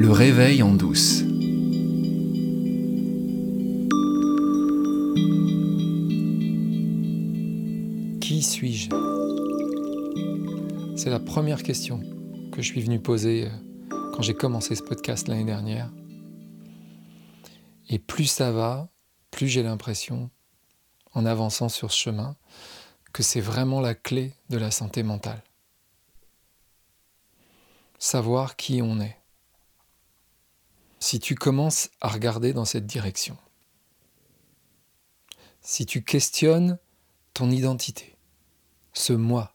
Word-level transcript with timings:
Le 0.00 0.12
réveil 0.12 0.62
en 0.62 0.74
douce. 0.74 1.24
Qui 8.20 8.42
suis-je? 8.42 8.90
C'est 10.96 11.10
la 11.10 11.18
première 11.18 11.64
question 11.64 12.00
que 12.52 12.62
je 12.62 12.68
suis 12.68 12.80
venu 12.80 13.00
poser 13.00 13.46
euh, 13.46 14.10
quand 14.14 14.22
j'ai 14.22 14.34
commencé 14.34 14.76
ce 14.76 14.84
podcast 14.84 15.26
l'année 15.26 15.42
dernière. 15.42 15.90
Et 17.88 17.98
plus 17.98 18.26
ça 18.26 18.52
va, 18.52 18.88
plus 19.32 19.48
j'ai 19.48 19.64
l'impression, 19.64 20.30
en 21.12 21.26
avançant 21.26 21.68
sur 21.68 21.90
ce 21.90 21.98
chemin, 21.98 22.36
que 23.12 23.24
c'est 23.24 23.40
vraiment 23.40 23.80
la 23.80 23.96
clé 23.96 24.32
de 24.48 24.58
la 24.58 24.70
santé 24.70 25.02
mentale. 25.02 25.42
Savoir 27.98 28.54
qui 28.54 28.80
on 28.80 29.00
est. 29.00 29.17
Si 31.00 31.20
tu 31.20 31.34
commences 31.34 31.90
à 32.00 32.08
regarder 32.08 32.52
dans 32.52 32.64
cette 32.64 32.86
direction, 32.86 33.36
si 35.60 35.86
tu 35.86 36.02
questionnes 36.02 36.78
ton 37.34 37.50
identité, 37.50 38.16
ce 38.92 39.12
moi, 39.12 39.54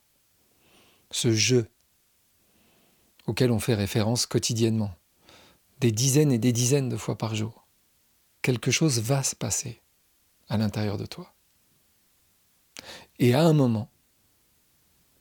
ce 1.12 1.34
je 1.34 1.66
auquel 3.26 3.52
on 3.52 3.60
fait 3.60 3.74
référence 3.74 4.26
quotidiennement, 4.26 4.94
des 5.80 5.92
dizaines 5.92 6.32
et 6.32 6.38
des 6.38 6.52
dizaines 6.52 6.90
de 6.90 6.98
fois 6.98 7.18
par 7.18 7.36
jour, 7.36 7.68
quelque 8.42 8.72
chose 8.72 9.00
va 9.00 9.24
se 9.24 9.36
passer 9.36 9.82
à 10.50 10.58
l'intérieur 10.58 10.98
de 10.98 11.06
toi. 11.06 11.34
Et 13.20 13.34
à 13.34 13.42
un 13.42 13.54
moment, 13.54 13.90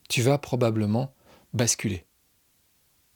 tu 0.08 0.22
vas 0.22 0.38
probablement 0.38 1.14
basculer. 1.52 2.06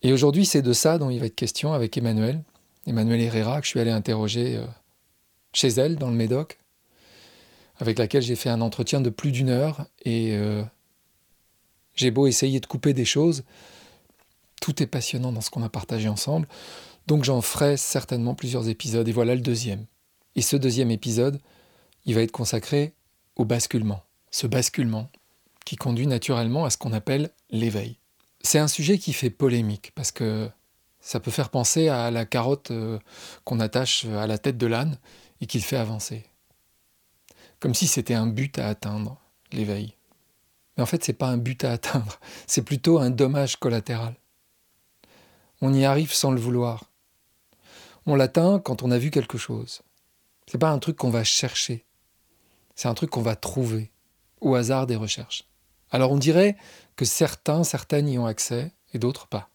Et 0.03 0.13
aujourd'hui, 0.13 0.47
c'est 0.47 0.63
de 0.63 0.73
ça 0.73 0.99
dont 0.99 1.11
il 1.11 1.19
va 1.19 1.27
être 1.27 1.35
question 1.35 1.73
avec 1.73 1.97
Emmanuel, 1.97 2.45
Emmanuel 2.87 3.21
Herrera, 3.21 3.61
que 3.61 3.67
je 3.67 3.71
suis 3.71 3.81
allé 3.81 3.91
interroger 3.91 4.57
euh, 4.57 4.67
chez 5.53 5.69
elle, 5.69 5.97
dans 5.97 6.11
le 6.11 6.17
Médoc, 6.17 6.59
avec 7.79 7.99
laquelle 7.99 8.23
j'ai 8.23 8.37
fait 8.37 8.49
un 8.49 8.61
entretien 8.61 9.01
de 9.01 9.11
plus 9.11 9.33
d'une 9.33 9.49
heure. 9.49 9.87
Et 10.05 10.37
euh, 10.37 10.63
j'ai 11.95 12.11
beau 12.11 12.27
essayer 12.27 12.61
de 12.61 12.67
couper 12.67 12.93
des 12.93 13.05
choses, 13.05 13.45
tout 14.61 14.83
est 14.83 14.87
passionnant 14.87 15.33
dans 15.33 15.41
ce 15.41 15.51
qu'on 15.51 15.63
a 15.63 15.69
partagé 15.69 16.09
ensemble. 16.09 16.49
Donc 17.07 17.25
j'en 17.25 17.41
ferai 17.41 17.77
certainement 17.77 18.35
plusieurs 18.35 18.69
épisodes. 18.69 19.07
Et 19.09 19.13
voilà 19.13 19.35
le 19.35 19.41
deuxième. 19.41 19.87
Et 20.35 20.43
ce 20.43 20.57
deuxième 20.57 20.91
épisode, 20.91 21.41
il 22.05 22.15
va 22.15 22.23
être 22.23 22.33
consacré 22.33 22.95
au 23.37 23.45
basculement. 23.45 24.03
Ce 24.31 24.47
basculement 24.47 25.11
qui 25.65 25.77
conduit 25.77 26.07
naturellement 26.07 26.65
à 26.65 26.71
ce 26.71 26.77
qu'on 26.77 26.93
appelle 26.93 27.31
l'éveil. 27.51 27.99
C'est 28.43 28.59
un 28.59 28.69
sujet 28.69 28.99
qui 28.99 29.13
fait 29.13 29.31
polémique 29.31 29.93
parce 29.95 30.13
que 30.13 30.49
ça 31.07 31.21
peut 31.21 31.31
faire 31.31 31.51
penser 31.51 31.87
à 31.87 32.11
la 32.11 32.27
carotte 32.27 32.73
euh, 32.73 32.99
qu'on 33.45 33.61
attache 33.61 34.07
à 34.07 34.27
la 34.27 34.39
tête 34.39 34.59
de 34.59 34.67
l'âne 34.67 34.99
et 35.41 35.47
qui 35.47 35.57
le 35.57 35.63
fait 35.63 35.77
avancer. 35.77 36.25
Comme 37.61 37.75
si 37.75 37.87
c'était 37.87 38.15
un 38.15 38.27
but 38.27 38.59
à 38.59 38.67
atteindre, 38.67 39.17
l'éveil. 39.53 39.95
Mais 40.77 40.83
en 40.83 40.87
fait, 40.87 41.05
ce 41.05 41.13
n'est 41.13 41.17
pas 41.17 41.29
un 41.29 41.37
but 41.37 41.63
à 41.63 41.71
atteindre, 41.71 42.19
c'est 42.49 42.63
plutôt 42.63 42.99
un 42.99 43.11
dommage 43.11 43.55
collatéral. 43.55 44.17
On 45.61 45.73
y 45.73 45.85
arrive 45.85 46.13
sans 46.13 46.33
le 46.33 46.41
vouloir. 46.41 46.91
On 48.07 48.17
l'atteint 48.17 48.59
quand 48.59 48.83
on 48.83 48.91
a 48.91 48.99
vu 48.99 49.13
quelque 49.13 49.39
chose. 49.39 49.83
C'est 50.49 50.59
pas 50.59 50.71
un 50.71 50.81
truc 50.81 50.97
qu'on 50.97 51.11
va 51.11 51.23
chercher. 51.23 51.85
C'est 52.75 52.89
un 52.89 52.95
truc 52.95 53.11
qu'on 53.11 53.23
va 53.23 53.37
trouver 53.37 53.93
au 54.41 54.57
hasard 54.57 54.89
des 54.89 54.97
recherches. 54.97 55.45
Alors 55.93 56.11
on 56.11 56.19
dirait 56.19 56.57
que 56.97 57.05
certains, 57.05 57.63
certaines 57.63 58.09
y 58.09 58.19
ont 58.19 58.27
accès 58.27 58.73
et 58.93 58.99
d'autres 58.99 59.29
pas. 59.29 59.51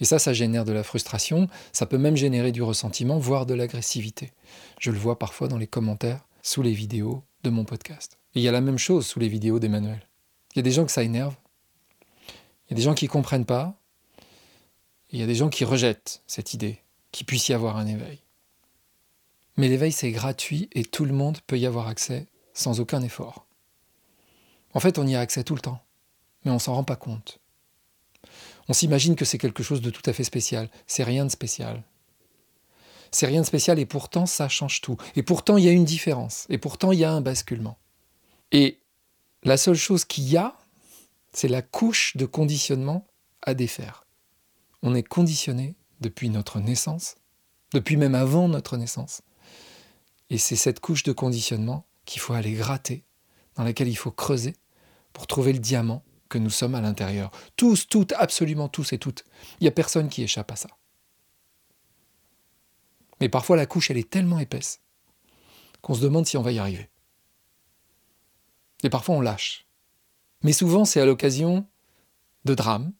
Et 0.00 0.04
ça, 0.04 0.18
ça 0.18 0.32
génère 0.32 0.64
de 0.64 0.72
la 0.72 0.82
frustration, 0.82 1.48
ça 1.72 1.86
peut 1.86 1.98
même 1.98 2.16
générer 2.16 2.52
du 2.52 2.62
ressentiment, 2.62 3.18
voire 3.18 3.46
de 3.46 3.54
l'agressivité. 3.54 4.32
Je 4.80 4.90
le 4.90 4.98
vois 4.98 5.18
parfois 5.18 5.48
dans 5.48 5.58
les 5.58 5.66
commentaires 5.66 6.26
sous 6.42 6.62
les 6.62 6.72
vidéos 6.72 7.22
de 7.42 7.50
mon 7.50 7.64
podcast. 7.64 8.18
Et 8.34 8.40
il 8.40 8.42
y 8.42 8.48
a 8.48 8.52
la 8.52 8.60
même 8.60 8.78
chose 8.78 9.06
sous 9.06 9.20
les 9.20 9.28
vidéos 9.28 9.58
d'Emmanuel. 9.58 10.06
Il 10.52 10.58
y 10.58 10.60
a 10.60 10.62
des 10.62 10.72
gens 10.72 10.84
que 10.84 10.92
ça 10.92 11.02
énerve, 11.02 11.36
il 12.66 12.70
y 12.70 12.74
a 12.74 12.76
des 12.76 12.82
gens 12.82 12.94
qui 12.94 13.06
ne 13.06 13.10
comprennent 13.10 13.44
pas, 13.44 13.74
il 15.10 15.20
y 15.20 15.22
a 15.22 15.26
des 15.26 15.34
gens 15.34 15.48
qui 15.48 15.64
rejettent 15.64 16.22
cette 16.26 16.54
idée 16.54 16.80
qu'il 17.12 17.26
puisse 17.26 17.48
y 17.48 17.54
avoir 17.54 17.76
un 17.76 17.86
éveil. 17.86 18.20
Mais 19.56 19.68
l'éveil, 19.68 19.92
c'est 19.92 20.10
gratuit 20.10 20.68
et 20.72 20.84
tout 20.84 21.04
le 21.04 21.12
monde 21.12 21.38
peut 21.46 21.58
y 21.58 21.66
avoir 21.66 21.86
accès 21.86 22.26
sans 22.52 22.80
aucun 22.80 23.02
effort. 23.02 23.46
En 24.72 24.80
fait, 24.80 24.98
on 24.98 25.06
y 25.06 25.14
a 25.14 25.20
accès 25.20 25.44
tout 25.44 25.54
le 25.54 25.60
temps, 25.60 25.80
mais 26.44 26.50
on 26.50 26.58
s'en 26.58 26.74
rend 26.74 26.84
pas 26.84 26.96
compte. 26.96 27.38
On 28.68 28.72
s'imagine 28.72 29.16
que 29.16 29.24
c'est 29.24 29.38
quelque 29.38 29.62
chose 29.62 29.80
de 29.80 29.90
tout 29.90 30.02
à 30.06 30.12
fait 30.12 30.24
spécial. 30.24 30.70
C'est 30.86 31.04
rien 31.04 31.24
de 31.24 31.30
spécial. 31.30 31.82
C'est 33.10 33.26
rien 33.26 33.42
de 33.42 33.46
spécial 33.46 33.78
et 33.78 33.86
pourtant 33.86 34.26
ça 34.26 34.48
change 34.48 34.80
tout. 34.80 34.96
Et 35.16 35.22
pourtant 35.22 35.56
il 35.56 35.64
y 35.64 35.68
a 35.68 35.72
une 35.72 35.84
différence. 35.84 36.46
Et 36.48 36.58
pourtant 36.58 36.92
il 36.92 36.98
y 36.98 37.04
a 37.04 37.12
un 37.12 37.20
basculement. 37.20 37.78
Et 38.52 38.80
la 39.42 39.56
seule 39.56 39.76
chose 39.76 40.04
qu'il 40.04 40.28
y 40.28 40.36
a, 40.36 40.56
c'est 41.32 41.48
la 41.48 41.62
couche 41.62 42.16
de 42.16 42.26
conditionnement 42.26 43.06
à 43.42 43.54
défaire. 43.54 44.06
On 44.82 44.94
est 44.94 45.02
conditionné 45.02 45.74
depuis 46.00 46.28
notre 46.30 46.60
naissance, 46.60 47.16
depuis 47.72 47.96
même 47.96 48.14
avant 48.14 48.48
notre 48.48 48.76
naissance, 48.76 49.22
et 50.30 50.38
c'est 50.38 50.56
cette 50.56 50.80
couche 50.80 51.02
de 51.02 51.12
conditionnement 51.12 51.86
qu'il 52.04 52.20
faut 52.20 52.34
aller 52.34 52.52
gratter, 52.52 53.04
dans 53.56 53.64
laquelle 53.64 53.88
il 53.88 53.96
faut 53.96 54.10
creuser 54.10 54.54
pour 55.12 55.26
trouver 55.26 55.52
le 55.52 55.58
diamant 55.58 56.02
que 56.34 56.38
nous 56.38 56.50
sommes 56.50 56.74
à 56.74 56.80
l'intérieur. 56.80 57.30
Tous, 57.56 57.88
toutes, 57.88 58.12
absolument 58.12 58.68
tous 58.68 58.92
et 58.92 58.98
toutes. 58.98 59.24
Il 59.60 59.64
n'y 59.64 59.68
a 59.68 59.72
personne 59.72 60.08
qui 60.08 60.22
échappe 60.22 60.50
à 60.52 60.56
ça. 60.56 60.68
Mais 63.20 63.28
parfois 63.28 63.56
la 63.56 63.66
couche, 63.66 63.90
elle 63.90 63.98
est 63.98 64.10
tellement 64.10 64.38
épaisse 64.38 64.80
qu'on 65.80 65.94
se 65.94 66.00
demande 66.00 66.26
si 66.26 66.36
on 66.36 66.42
va 66.42 66.52
y 66.52 66.58
arriver. 66.58 66.90
Et 68.82 68.90
parfois 68.90 69.14
on 69.14 69.20
lâche. 69.20 69.66
Mais 70.42 70.52
souvent 70.52 70.84
c'est 70.84 71.00
à 71.00 71.06
l'occasion 71.06 71.66
de 72.44 72.54
drames, 72.54 72.92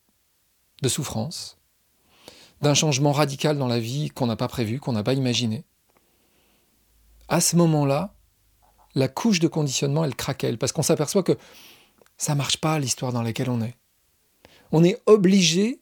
de 0.82 0.88
souffrances, 0.88 1.58
d'un 2.62 2.74
changement 2.74 3.12
radical 3.12 3.58
dans 3.58 3.68
la 3.68 3.80
vie 3.80 4.08
qu'on 4.10 4.26
n'a 4.26 4.36
pas 4.36 4.48
prévu, 4.48 4.80
qu'on 4.80 4.92
n'a 4.92 5.02
pas 5.02 5.14
imaginé 5.14 5.64
à 7.28 7.40
ce 7.40 7.56
moment-là, 7.56 8.14
la 8.94 9.08
couche 9.08 9.40
de 9.40 9.48
conditionnement, 9.48 10.04
elle 10.04 10.14
craquelle, 10.14 10.58
parce 10.58 10.72
qu'on 10.72 10.82
s'aperçoit 10.82 11.22
que 11.22 11.36
ça 12.24 12.34
marche 12.34 12.58
pas 12.58 12.78
l'histoire 12.78 13.12
dans 13.12 13.22
laquelle 13.22 13.50
on 13.50 13.62
est. 13.62 13.76
On 14.72 14.82
est 14.82 15.00
obligé 15.06 15.78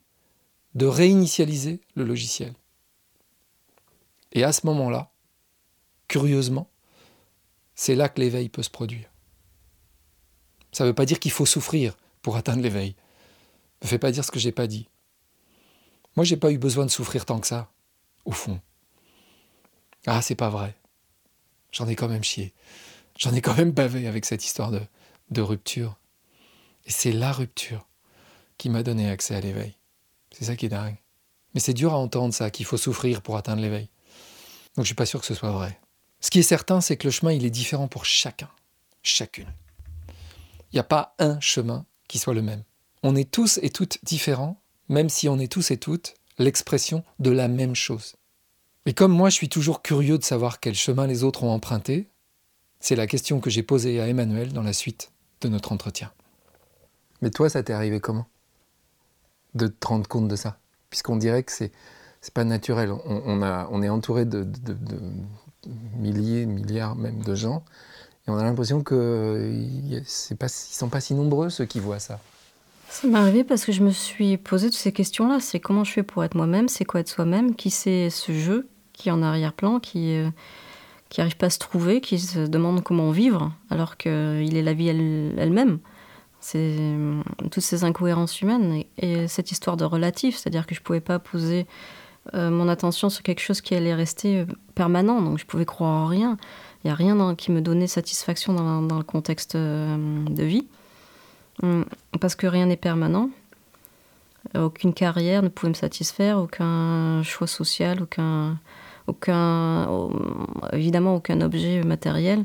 de 0.75 0.87
réinitialiser 0.87 1.81
le 1.95 2.05
logiciel. 2.05 2.55
Et 4.33 4.45
à 4.45 4.53
ce 4.53 4.67
moment-là, 4.67 5.11
curieusement, 6.09 6.69
c'est 7.75 7.95
là 7.95 8.09
que 8.09 8.21
l'éveil 8.21 8.49
peut 8.49 8.63
se 8.63 8.71
produire. 8.71 9.11
Ça 10.73 10.85
ne 10.85 10.89
veut 10.89 10.95
pas 10.95 11.07
dire 11.07 11.21
qu'il 11.21 11.31
faut 11.31 11.47
souffrir 11.47 11.97
pour 12.23 12.37
atteindre 12.37 12.63
l'éveil. 12.63 12.97
Ne 13.83 13.89
fais 13.89 13.99
pas 13.99 14.13
dire 14.13 14.25
ce 14.25 14.31
que 14.31 14.39
j'ai 14.41 14.53
pas 14.53 14.67
dit. 14.67 14.89
Moi, 16.17 16.25
j'ai 16.25 16.37
pas 16.37 16.53
eu 16.53 16.59
besoin 16.59 16.87
de 16.87 16.91
souffrir 16.91 17.25
tant 17.25 17.41
que 17.41 17.47
ça, 17.47 17.71
au 18.25 18.33
fond. 18.33 18.61
Ah, 20.07 20.23
c'est 20.23 20.35
pas 20.35 20.51
vrai 20.51 20.75
j'en 21.73 21.89
ai 21.89 21.97
quand 21.97 22.09
même 22.09 22.23
chié. 22.23 22.53
J'en 23.19 23.35
ai 23.35 23.41
quand 23.41 23.57
même 23.57 23.73
bavé 23.73 24.07
avec 24.07 24.25
cette 24.25 24.45
histoire 24.45 24.71
de, 24.71 24.81
de 25.31 25.41
rupture. 25.41 25.97
Et 26.87 26.91
c'est 26.91 27.13
la 27.13 27.33
rupture 27.33 27.89
qui 28.59 28.69
m'a 28.69 28.83
donné 28.83 29.11
accès 29.11 29.35
à 29.35 29.41
l'éveil. 29.41 29.77
C'est 30.33 30.47
ça 30.47 30.57
qui 30.57 30.67
est 30.67 30.71
dingue. 30.71 30.97
Mais 31.55 31.61
c'est 31.61 31.75
dur 31.75 31.93
à 31.93 31.99
entendre 31.99 32.33
ça, 32.33 32.51
qu'il 32.51 32.67
faut 32.67 32.77
souffrir 32.77 33.23
pour 33.23 33.37
atteindre 33.37 33.63
l'éveil. 33.63 33.89
Donc 34.77 34.85
je 34.85 34.89
suis 34.89 34.95
pas 34.95 35.07
sûr 35.07 35.21
que 35.21 35.27
ce 35.27 35.35
soit 35.35 35.53
vrai. 35.53 35.79
Ce 36.21 36.31
qui 36.31 36.39
est 36.39 36.43
certain, 36.43 36.81
c'est 36.81 36.97
que 36.97 37.07
le 37.07 37.11
chemin, 37.11 37.33
il 37.33 37.45
est 37.45 37.51
différent 37.51 37.89
pour 37.89 38.05
chacun, 38.05 38.49
chacune. 39.03 39.53
Il 40.73 40.77
n'y 40.77 40.81
a 40.81 40.85
pas 40.85 41.15
un 41.19 41.39
chemin 41.41 41.85
qui 42.09 42.19
soit 42.19 42.35
le 42.35 42.43
même. 42.43 42.63
On 43.03 43.17
est 43.17 43.31
tous 43.31 43.59
et 43.63 43.71
toutes 43.71 43.99
différents, 44.05 44.63
même 44.89 45.09
si 45.09 45.29
on 45.29 45.39
est 45.39 45.51
tous 45.51 45.71
et 45.71 45.77
toutes 45.77 46.15
l'expression 46.39 47.05
de 47.19 47.31
la 47.31 47.49
même 47.49 47.75
chose. 47.75 48.15
Et 48.87 48.95
comme 48.95 49.13
moi, 49.13 49.29
je 49.29 49.35
suis 49.35 49.49
toujours 49.49 49.83
curieux 49.83 50.19
de 50.19 50.25
savoir 50.25 50.61
quel 50.61 50.75
chemin 50.75 51.07
les 51.07 51.25
autres 51.25 51.45
ont 51.45 51.53
emprunté, 51.53 52.09
c'est 52.81 52.97
la 52.97 53.07
question 53.07 53.41
que 53.41 53.51
j'ai 53.51 53.63
posée 53.63 54.01
à 54.01 54.09
Emmanuel 54.09 54.53
dans 54.53 54.63
la 54.63 54.73
suite 54.73 55.13
de 55.41 55.49
notre 55.49 55.73
entretien. 55.73 56.11
Mais 57.23 57.31
toi, 57.31 57.49
ça 57.49 57.63
t'est 57.63 57.73
arrivé 57.73 58.01
comment 58.01 58.27
De 59.55 59.69
te 59.69 59.87
rendre 59.87 60.07
compte 60.07 60.29
de 60.29 60.37
ça? 60.37 60.59
Puisqu'on 60.91 61.17
dirait 61.17 61.43
que 61.43 61.53
c'est 61.53 61.73
c'est 62.23 62.33
pas 62.33 62.45
naturel. 62.45 62.93
On, 63.05 63.43
a, 63.43 63.69
on 63.73 63.83
est 63.83 63.89
entouré 63.89 64.25
de, 64.25 64.45
de, 64.45 64.77
milliers, 65.97 66.47
milliards 66.47 66.95
même 66.95 67.21
de 67.23 67.35
gens, 67.35 67.65
et 68.27 68.31
on 68.31 68.37
a 68.37 68.45
l'impression 68.45 68.83
que 68.83 70.01
c'est 70.07 70.39
pas, 70.39 70.47
ils 70.47 70.75
sont 70.75 70.89
pas 70.89 71.01
si 71.01 71.15
nombreux 71.15 71.51
ceux 71.51 71.65
qui 71.65 71.81
voient 71.81 71.99
ça. 71.99 72.21
Ça 72.89 73.09
m'est 73.09 73.19
arrivé 73.19 73.43
parce 73.43 73.65
que 73.65 73.73
je 73.73 73.83
me 73.83 73.91
suis 73.91 74.37
posé 74.37 74.69
toutes 74.69 74.79
ces 74.79 74.93
questions-là. 74.93 75.41
C'est 75.41 75.59
comment 75.59 75.83
je 75.83 75.93
fais 75.93 76.03
pour 76.05 76.23
être 76.23 76.37
moi-même? 76.37 76.69
C'est 76.69 76.85
quoi 76.85 77.01
être 77.01 77.09
soi-même? 77.09 77.57
Qui 77.57 77.71
c'est 77.71 78.11
ce 78.11 78.33
jeu 78.33 78.69
qui 78.93 79.09
est 79.09 79.13
en 79.13 79.23
arrière-plan, 79.23 79.81
qui 79.81 80.15
euh, 80.15 80.31
qui 81.09 81.21
n'arrive 81.21 81.37
pas 81.37 81.47
à 81.47 81.51
se 81.51 81.59
trouver, 81.59 82.01
qui 82.01 82.21
se 82.21 82.47
demande 82.47 82.83
comment 82.83 83.11
vivre, 83.11 83.53
alors 83.69 83.97
qu'il 83.97 84.57
est 84.57 84.63
la 84.63 84.75
vie 84.75 84.89
elle-même? 84.89 85.81
Euh, 86.55 87.23
toutes 87.51 87.61
ces 87.61 87.85
incohérences 87.85 88.41
humaines 88.41 88.85
et, 88.99 89.29
cette 89.29 89.53
histoire 89.53 89.77
de 89.77 89.85
relatif, 89.85 90.37
c'est-à-dire 90.37 90.67
que 90.67 90.75
je 90.75 90.81
ne 90.81 90.85
pouvais 90.85 91.01
pas 91.01 91.19
poser 91.19 91.67
euh, 92.35 92.51
mon 92.51 92.69
attention 92.69 93.11
sur 93.11 93.23
quelque 93.23 93.41
chose 93.41 93.61
qui 93.61 93.75
allait 93.75 93.95
rester 93.95 94.41
euh, 94.41 94.47
permanent, 94.75 95.23
donc 95.23 95.39
je 95.39 95.47
pouvais 95.47 95.65
croire 95.65 95.91
en 95.91 96.07
rien. 96.07 96.37
Il 96.83 96.89
n'y 96.89 96.91
a 96.91 96.95
rien 96.95 97.35
qui 97.37 97.53
me 97.53 97.61
donnait 97.61 97.87
satisfaction 97.87 98.55
dans, 98.55 98.99
le 98.99 99.05
contexte 99.05 99.57
de 99.57 100.43
vie, 100.43 100.67
hum, 101.63 101.85
parce 102.21 102.35
que 102.35 102.49
rien 102.49 102.67
n'est 102.67 102.77
permanent. 102.77 103.31
Aucune 104.57 104.93
carrière 104.93 105.45
ne 105.45 105.49
pouvait 105.49 105.69
me 105.69 105.75
satisfaire, 105.75 106.39
aucun 106.39 107.23
choix 107.23 107.47
social, 107.47 108.03
aucun, 108.03 108.59
évidemment 110.73 111.15
aucun 111.15 111.41
objet 111.41 111.85
matériel. 111.85 112.45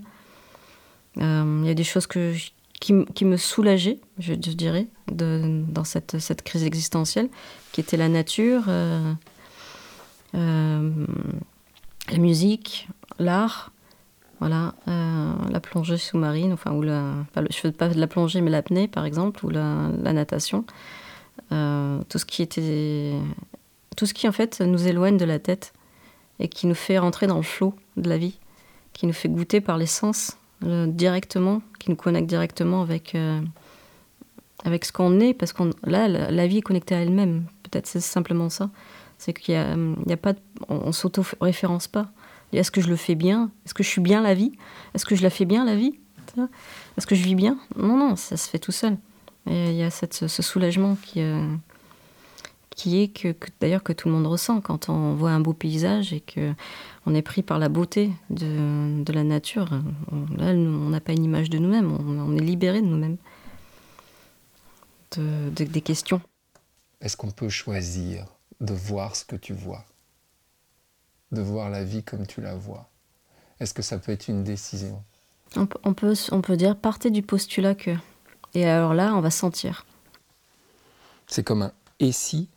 Il 1.15 1.65
y 1.65 1.69
a 1.69 1.73
des 1.73 1.83
choses 1.83 2.05
que 2.05 2.35
qui, 2.79 3.25
me 3.25 3.37
soulageait, 3.37 3.99
je, 4.19 4.33
dirais, 4.33 4.87
dans 5.07 5.83
cette, 5.83 6.41
crise 6.43 6.63
existentielle, 6.63 7.29
qui 7.71 7.81
était 7.81 7.97
la 7.97 8.09
nature, 8.09 8.65
euh, 8.67 9.13
euh, 10.35 10.91
la 12.11 12.17
musique, 12.17 12.87
l'art, 13.19 13.71
voilà, 14.39 14.75
euh, 14.87 15.33
la 15.49 15.59
plongée 15.59 15.97
sous-marine, 15.97 16.53
enfin, 16.53 16.71
ou 16.71 16.83
la, 16.83 17.13
pas 17.33 17.41
je 17.49 17.57
fais 17.57 17.71
pas 17.71 17.89
de 17.89 17.99
la 17.99 18.07
plongée, 18.07 18.41
mais 18.41 18.51
l'apnée, 18.51 18.87
par 18.87 19.05
exemple, 19.05 19.43
ou 19.45 19.49
la, 19.49 19.89
la 20.03 20.13
natation. 20.13 20.63
tout 21.49 22.17
ce 22.19 22.25
qui 22.25 22.41
était. 22.43 23.13
Tout 23.95 24.05
ce 24.05 24.13
qui, 24.13 24.27
en 24.27 24.31
fait, 24.31 24.61
nous 24.61 24.87
éloigne 24.87 25.17
de 25.17 25.25
la 25.25 25.39
tête 25.39 25.73
et 26.39 26.49
qui 26.49 26.67
nous 26.67 26.75
fait 26.75 26.99
rentrer 26.99 27.25
dans 27.25 27.37
le 27.37 27.41
flot 27.41 27.73
de 27.95 28.07
la 28.07 28.19
vie, 28.19 28.37
qui 28.93 29.07
nous 29.07 29.13
fait 29.13 29.27
goûter 29.27 29.59
par 29.59 29.79
les 29.79 29.87
sens 29.87 30.36
directement, 30.61 31.61
qui 31.79 31.89
nous 31.89 31.95
connecte 31.95 32.27
directement 32.27 32.81
avec, 32.81 33.15
euh, 33.15 33.41
avec 34.63 34.85
ce 34.85 34.91
qu'on 34.91 35.19
est, 35.19 35.33
parce 35.33 35.53
qu'on 35.53 35.69
là, 35.83 36.07
la, 36.07 36.47
vie 36.47 36.59
est 36.59 36.61
connectée 36.61 36.95
à 36.95 36.99
elle-même. 36.99 37.45
Peut-être 37.63 37.87
c'est 37.87 37.99
simplement 37.99 38.49
ça. 38.49 38.69
C'est 39.17 39.33
qu'il 39.33 39.53
y 39.53 39.57
a, 39.57 39.75
il 40.05 40.11
a 40.11 40.17
pas, 40.17 40.33
on, 40.69 40.91
s'auto-référence 40.91 41.87
pas. 41.87 42.11
Est-ce 42.53 42.71
que 42.71 42.81
je 42.81 42.87
le 42.87 42.95
fais 42.95 43.15
bien? 43.15 43.51
Est-ce 43.65 43.73
que 43.73 43.83
je 43.83 43.89
suis 43.89 44.01
bien 44.01 44.21
la 44.21 44.33
vie? 44.33 44.51
Est-ce 44.93 45.05
que 45.05 45.15
je 45.15 45.23
la 45.23 45.29
fais 45.29 45.45
bien 45.45 45.65
la 45.65 45.75
vie? 45.75 45.99
Est-ce 46.97 47.07
que 47.07 47.15
je 47.15 47.23
vis 47.23 47.35
bien? 47.35 47.57
Non, 47.75 47.97
non, 47.97 48.15
ça 48.15 48.37
se 48.37 48.49
fait 48.49 48.59
tout 48.59 48.71
seul. 48.71 48.97
Et 49.49 49.71
il 49.71 49.75
y 49.75 49.83
a 49.83 49.89
cette, 49.89 50.27
ce 50.27 50.41
soulagement 50.43 50.97
qui, 51.01 51.21
euh, 51.21 51.47
qui 52.77 53.01
est 53.01 53.07
que, 53.09 53.35
d'ailleurs 53.59 53.83
que 53.83 53.91
tout 53.91 54.07
le 54.07 54.13
monde 54.13 54.27
ressent 54.27 54.61
quand 54.61 54.87
on 54.87 55.15
voit 55.15 55.31
un 55.31 55.41
beau 55.41 55.53
paysage 55.53 56.13
et 56.13 56.21
que 56.21 56.53
on 57.05 57.15
est 57.15 57.21
pris 57.21 57.41
par 57.41 57.59
la 57.59 57.69
beauté 57.69 58.11
de, 58.29 59.03
de 59.03 59.13
la 59.13 59.23
nature. 59.23 59.69
là, 60.37 60.51
on 60.51 60.89
n'a 60.89 61.01
pas 61.01 61.13
une 61.13 61.23
image 61.23 61.49
de 61.49 61.57
nous-mêmes, 61.57 61.91
on, 61.91 62.37
est 62.37 62.41
libéré 62.41 62.81
de 62.81 62.85
nous-mêmes, 62.85 63.17
de, 65.17 65.49
des 65.49 65.81
questions. 65.81 66.21
Est-ce 67.01 67.17
qu'on 67.17 67.31
peut 67.31 67.49
choisir 67.49 68.25
de 68.61 68.73
voir 68.73 69.15
ce 69.15 69.25
que 69.25 69.35
tu 69.35 69.53
vois, 69.53 69.83
de 71.31 71.41
voir 71.41 71.69
la 71.69 71.83
vie 71.83 72.03
comme 72.03 72.27
tu 72.27 72.41
la 72.41 72.55
vois? 72.55 72.89
Est-ce 73.59 73.73
que 73.73 73.81
ça 73.81 73.97
peut 73.97 74.11
être 74.11 74.27
une 74.27 74.43
décision? 74.43 75.03
On, 75.55 75.67
on, 75.83 75.93
peut, 75.93 76.13
on 76.31 76.41
peut 76.41 76.57
dire 76.57 76.77
partez 76.77 77.09
du 77.09 77.23
postulat 77.23 77.73
que. 77.73 77.95
Et 78.53 78.65
alors 78.65 78.93
là, 78.93 79.15
on 79.15 79.21
va 79.21 79.31
sentir. 79.31 79.85
C'est 81.25 81.43
comme 81.43 81.63
un 81.63 81.71
et 81.99 82.11
si 82.11 82.49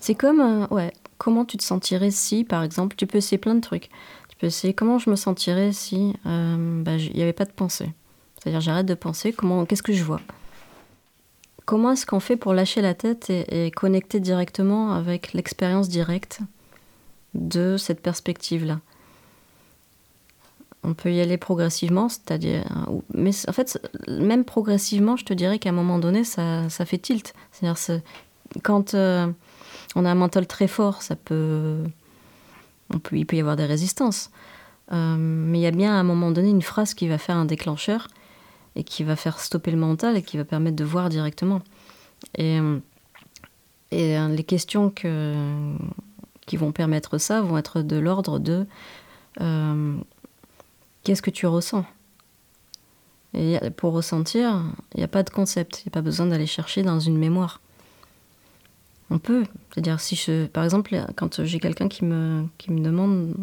c'est 0.00 0.14
comme, 0.14 0.40
euh, 0.40 0.66
ouais, 0.68 0.92
comment 1.18 1.44
tu 1.44 1.56
te 1.56 1.62
sentirais 1.62 2.10
si, 2.10 2.44
par 2.44 2.62
exemple, 2.62 2.96
tu 2.96 3.06
peux 3.06 3.18
essayer 3.18 3.38
plein 3.38 3.54
de 3.54 3.60
trucs. 3.60 3.88
Tu 4.28 4.36
peux 4.38 4.46
essayer 4.46 4.74
comment 4.74 4.98
je 4.98 5.10
me 5.10 5.16
sentirais 5.16 5.72
si 5.72 6.14
euh, 6.26 6.82
bah, 6.82 6.96
il 6.96 7.14
n'y 7.14 7.22
avait 7.22 7.32
pas 7.32 7.44
de 7.44 7.52
pensée. 7.52 7.92
C'est-à-dire, 8.38 8.60
j'arrête 8.60 8.86
de 8.86 8.94
penser, 8.94 9.32
comment, 9.32 9.64
qu'est-ce 9.64 9.82
que 9.82 9.92
je 9.92 10.04
vois? 10.04 10.20
Comment 11.64 11.92
est-ce 11.92 12.06
qu'on 12.06 12.20
fait 12.20 12.36
pour 12.36 12.54
lâcher 12.54 12.80
la 12.80 12.94
tête 12.94 13.28
et, 13.28 13.72
connecter 13.72 14.20
directement 14.20 14.92
avec 14.92 15.32
l'expérience 15.32 15.88
directe 15.88 16.40
de 17.34 17.76
cette 17.76 18.00
perspective-là? 18.00 18.78
On 20.84 20.94
peut 20.94 21.12
y 21.12 21.20
aller 21.20 21.36
progressivement, 21.38 22.08
c'est-à-dire, 22.08 22.64
mais 23.12 23.32
en 23.48 23.52
fait, 23.52 23.80
même 24.06 24.44
progressivement, 24.44 25.16
je 25.16 25.24
te 25.24 25.34
dirais 25.34 25.58
qu'à 25.58 25.70
un 25.70 25.72
moment 25.72 25.98
donné, 25.98 26.22
ça, 26.22 26.68
ça 26.68 26.84
fait 26.84 26.98
tilt. 26.98 27.34
C'est-à-dire, 27.50 28.00
quand 28.62 28.94
euh, 28.94 29.26
on 29.96 30.04
a 30.04 30.10
un 30.10 30.14
mental 30.14 30.46
très 30.46 30.68
fort, 30.68 31.02
ça 31.02 31.16
peut, 31.16 31.82
il 33.12 33.26
peut 33.26 33.36
y 33.36 33.40
avoir 33.40 33.56
des 33.56 33.64
résistances. 33.64 34.30
Euh, 34.92 35.16
mais 35.18 35.58
il 35.58 35.62
y 35.62 35.66
a 35.66 35.72
bien 35.72 35.92
à 35.92 35.96
un 35.96 36.04
moment 36.04 36.30
donné 36.30 36.50
une 36.50 36.62
phrase 36.62 36.94
qui 36.94 37.08
va 37.08 37.18
faire 37.18 37.36
un 37.36 37.46
déclencheur 37.46 38.06
et 38.76 38.84
qui 38.84 39.02
va 39.02 39.16
faire 39.16 39.40
stopper 39.40 39.70
le 39.70 39.78
mental 39.78 40.16
et 40.16 40.22
qui 40.22 40.36
va 40.36 40.44
permettre 40.44 40.76
de 40.76 40.84
voir 40.84 41.08
directement. 41.08 41.62
Et, 42.36 42.58
et 43.90 44.18
euh, 44.18 44.28
les 44.28 44.44
questions 44.44 44.90
que, 44.90 45.34
qui 46.44 46.58
vont 46.58 46.72
permettre 46.72 47.16
ça 47.16 47.40
vont 47.40 47.56
être 47.56 47.80
de 47.80 47.96
l'ordre 47.96 48.38
de 48.38 48.66
euh, 49.40 49.96
qu'est-ce 51.04 51.22
que 51.22 51.30
tu 51.30 51.46
ressens? 51.46 51.86
Et 53.32 53.58
pour 53.76 53.92
ressentir, 53.92 54.62
il 54.94 54.98
n'y 54.98 55.04
a 55.04 55.08
pas 55.08 55.22
de 55.22 55.30
concept, 55.30 55.80
il 55.80 55.88
n'y 55.88 55.90
a 55.90 55.94
pas 55.94 56.02
besoin 56.02 56.26
d'aller 56.26 56.46
chercher 56.46 56.82
dans 56.82 57.00
une 57.00 57.18
mémoire. 57.18 57.60
On 59.10 59.18
peut. 59.18 59.44
C'est-à-dire, 59.70 60.00
si 60.00 60.16
je, 60.16 60.46
par 60.46 60.64
exemple, 60.64 60.96
quand 61.14 61.44
j'ai 61.44 61.60
quelqu'un 61.60 61.88
qui 61.88 62.04
me, 62.04 62.44
qui 62.58 62.72
me 62.72 62.80
demande, 62.80 63.34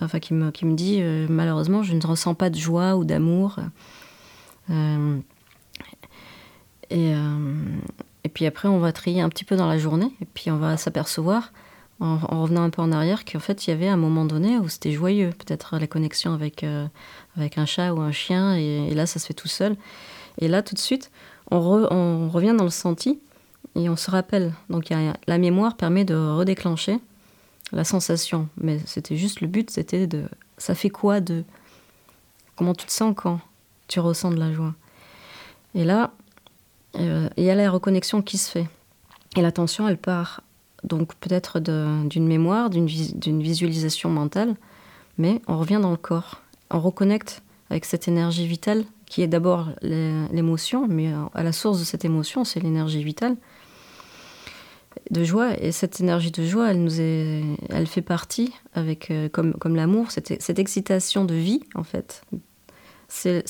enfin, 0.00 0.20
qui 0.20 0.34
me, 0.34 0.50
qui 0.50 0.66
me 0.66 0.74
dit, 0.74 0.98
euh, 1.00 1.26
malheureusement, 1.28 1.82
je 1.82 1.94
ne 1.94 2.06
ressens 2.06 2.34
pas 2.34 2.50
de 2.50 2.56
joie 2.56 2.96
ou 2.96 3.04
d'amour. 3.04 3.56
Euh, 4.70 5.18
et, 6.90 7.14
euh, 7.14 7.78
et 8.22 8.28
puis 8.28 8.46
après, 8.46 8.68
on 8.68 8.78
va 8.78 8.92
trier 8.92 9.20
un 9.20 9.28
petit 9.28 9.44
peu 9.44 9.56
dans 9.56 9.66
la 9.66 9.78
journée, 9.78 10.12
et 10.20 10.26
puis 10.26 10.50
on 10.50 10.58
va 10.58 10.76
s'apercevoir, 10.76 11.52
en, 11.98 12.18
revenant 12.18 12.62
un 12.62 12.70
peu 12.70 12.82
en 12.82 12.92
arrière, 12.92 13.24
qu'en 13.24 13.40
fait, 13.40 13.66
il 13.66 13.70
y 13.70 13.72
avait 13.72 13.88
un 13.88 13.96
moment 13.96 14.26
donné 14.26 14.58
où 14.58 14.68
c'était 14.68 14.92
joyeux. 14.92 15.30
Peut-être 15.30 15.78
la 15.78 15.86
connexion 15.88 16.34
avec, 16.34 16.64
avec 17.36 17.58
un 17.58 17.66
chat 17.66 17.92
ou 17.94 18.00
un 18.00 18.12
chien, 18.12 18.54
et, 18.54 18.94
là, 18.94 19.06
ça 19.06 19.18
se 19.18 19.26
fait 19.26 19.34
tout 19.34 19.48
seul. 19.48 19.76
Et 20.38 20.46
là, 20.46 20.62
tout 20.62 20.74
de 20.74 20.80
suite, 20.80 21.10
on, 21.50 21.56
on 21.56 22.28
revient 22.28 22.54
dans 22.56 22.64
le 22.64 22.70
senti 22.70 23.18
et 23.76 23.88
on 23.88 23.96
se 23.96 24.10
rappelle. 24.10 24.52
Donc 24.70 24.88
la 24.90 25.38
mémoire 25.38 25.76
permet 25.76 26.04
de 26.04 26.14
redéclencher 26.14 26.98
la 27.72 27.84
sensation. 27.84 28.48
Mais 28.60 28.80
c'était 28.86 29.16
juste 29.16 29.40
le 29.40 29.46
but, 29.46 29.70
c'était 29.70 30.06
de... 30.06 30.24
Ça 30.58 30.74
fait 30.74 30.90
quoi 30.90 31.20
de... 31.20 31.44
Comment 32.56 32.74
tu 32.74 32.86
te 32.86 32.92
sens 32.92 33.14
quand 33.16 33.40
tu 33.86 34.00
ressens 34.00 34.30
de 34.30 34.38
la 34.38 34.52
joie? 34.52 34.74
Et 35.74 35.84
là, 35.84 36.12
euh, 36.96 37.28
il 37.36 37.44
y 37.44 37.50
a 37.50 37.54
la 37.54 37.70
reconnexion 37.70 38.22
qui 38.22 38.38
se 38.38 38.50
fait. 38.50 38.66
Et 39.36 39.42
l'attention, 39.42 39.86
elle 39.86 39.98
part 39.98 40.40
donc 40.84 41.14
peut-être 41.16 41.60
d'une 41.60 42.26
mémoire, 42.26 42.70
d'une 42.70 42.86
visualisation 43.42 44.08
mentale, 44.08 44.54
mais 45.18 45.42
on 45.48 45.58
revient 45.58 45.80
dans 45.82 45.90
le 45.90 45.96
corps. 45.96 46.40
On 46.70 46.80
reconnecte 46.80 47.42
avec 47.68 47.84
cette 47.84 48.08
énergie 48.08 48.46
vitale 48.46 48.84
qui 49.04 49.22
est 49.22 49.26
d'abord 49.26 49.68
l'émotion, 49.82 50.86
mais 50.88 51.12
à 51.34 51.42
la 51.42 51.52
source 51.52 51.78
de 51.78 51.84
cette 51.84 52.04
émotion, 52.04 52.44
c'est 52.44 52.60
l'énergie 52.60 53.02
vitale 53.04 53.36
de 55.10 55.24
joie. 55.24 55.60
Et 55.60 55.72
cette 55.72 56.00
énergie 56.00 56.30
de 56.30 56.44
joie, 56.44 56.70
elle 56.70 56.82
nous 56.82 57.00
est, 57.00 57.42
elle 57.70 57.86
fait 57.86 58.02
partie 58.02 58.52
avec, 58.74 59.10
euh, 59.10 59.28
comme, 59.28 59.54
comme 59.54 59.76
l'amour, 59.76 60.10
cette, 60.10 60.40
cette, 60.42 60.58
excitation 60.58 61.24
de 61.24 61.34
vie, 61.34 61.60
en 61.74 61.82
fait. 61.82 62.22
C'est 63.08 63.44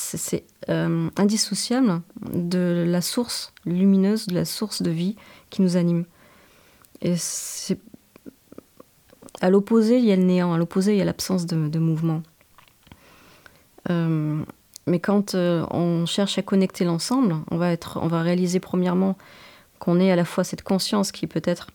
euh, 0.68 1.08
indissociable 1.16 2.02
de 2.34 2.84
la 2.86 3.00
source 3.00 3.54
lumineuse, 3.64 4.26
de 4.26 4.34
la 4.34 4.44
source 4.44 4.82
de 4.82 4.90
vie 4.90 5.16
qui 5.48 5.62
nous 5.62 5.76
anime. 5.78 6.04
Et 7.00 7.14
c'est 7.16 7.78
à 9.40 9.48
l'opposé, 9.48 9.98
il 9.98 10.04
y 10.04 10.12
a 10.12 10.16
le 10.16 10.24
néant. 10.24 10.52
À 10.52 10.58
l'opposé, 10.58 10.92
il 10.92 10.98
y 10.98 11.02
a 11.02 11.06
l'absence 11.06 11.46
de, 11.46 11.78
mouvement. 11.78 12.22
Euh, 13.88 14.42
mais 14.86 15.00
quand 15.00 15.34
on 15.34 16.04
cherche 16.04 16.36
à 16.36 16.42
connecter 16.42 16.84
l'ensemble, 16.84 17.36
on 17.50 17.56
va 17.56 17.72
être, 17.72 17.98
on 18.02 18.08
va 18.08 18.20
réaliser 18.20 18.60
premièrement 18.60 19.16
qu'on 19.78 20.00
ait 20.00 20.11
à 20.11 20.16
la 20.16 20.25
fois 20.25 20.45
cette 20.45 20.62
conscience 20.62 21.12
qui 21.12 21.26
peut 21.26 21.42
être 21.45 21.68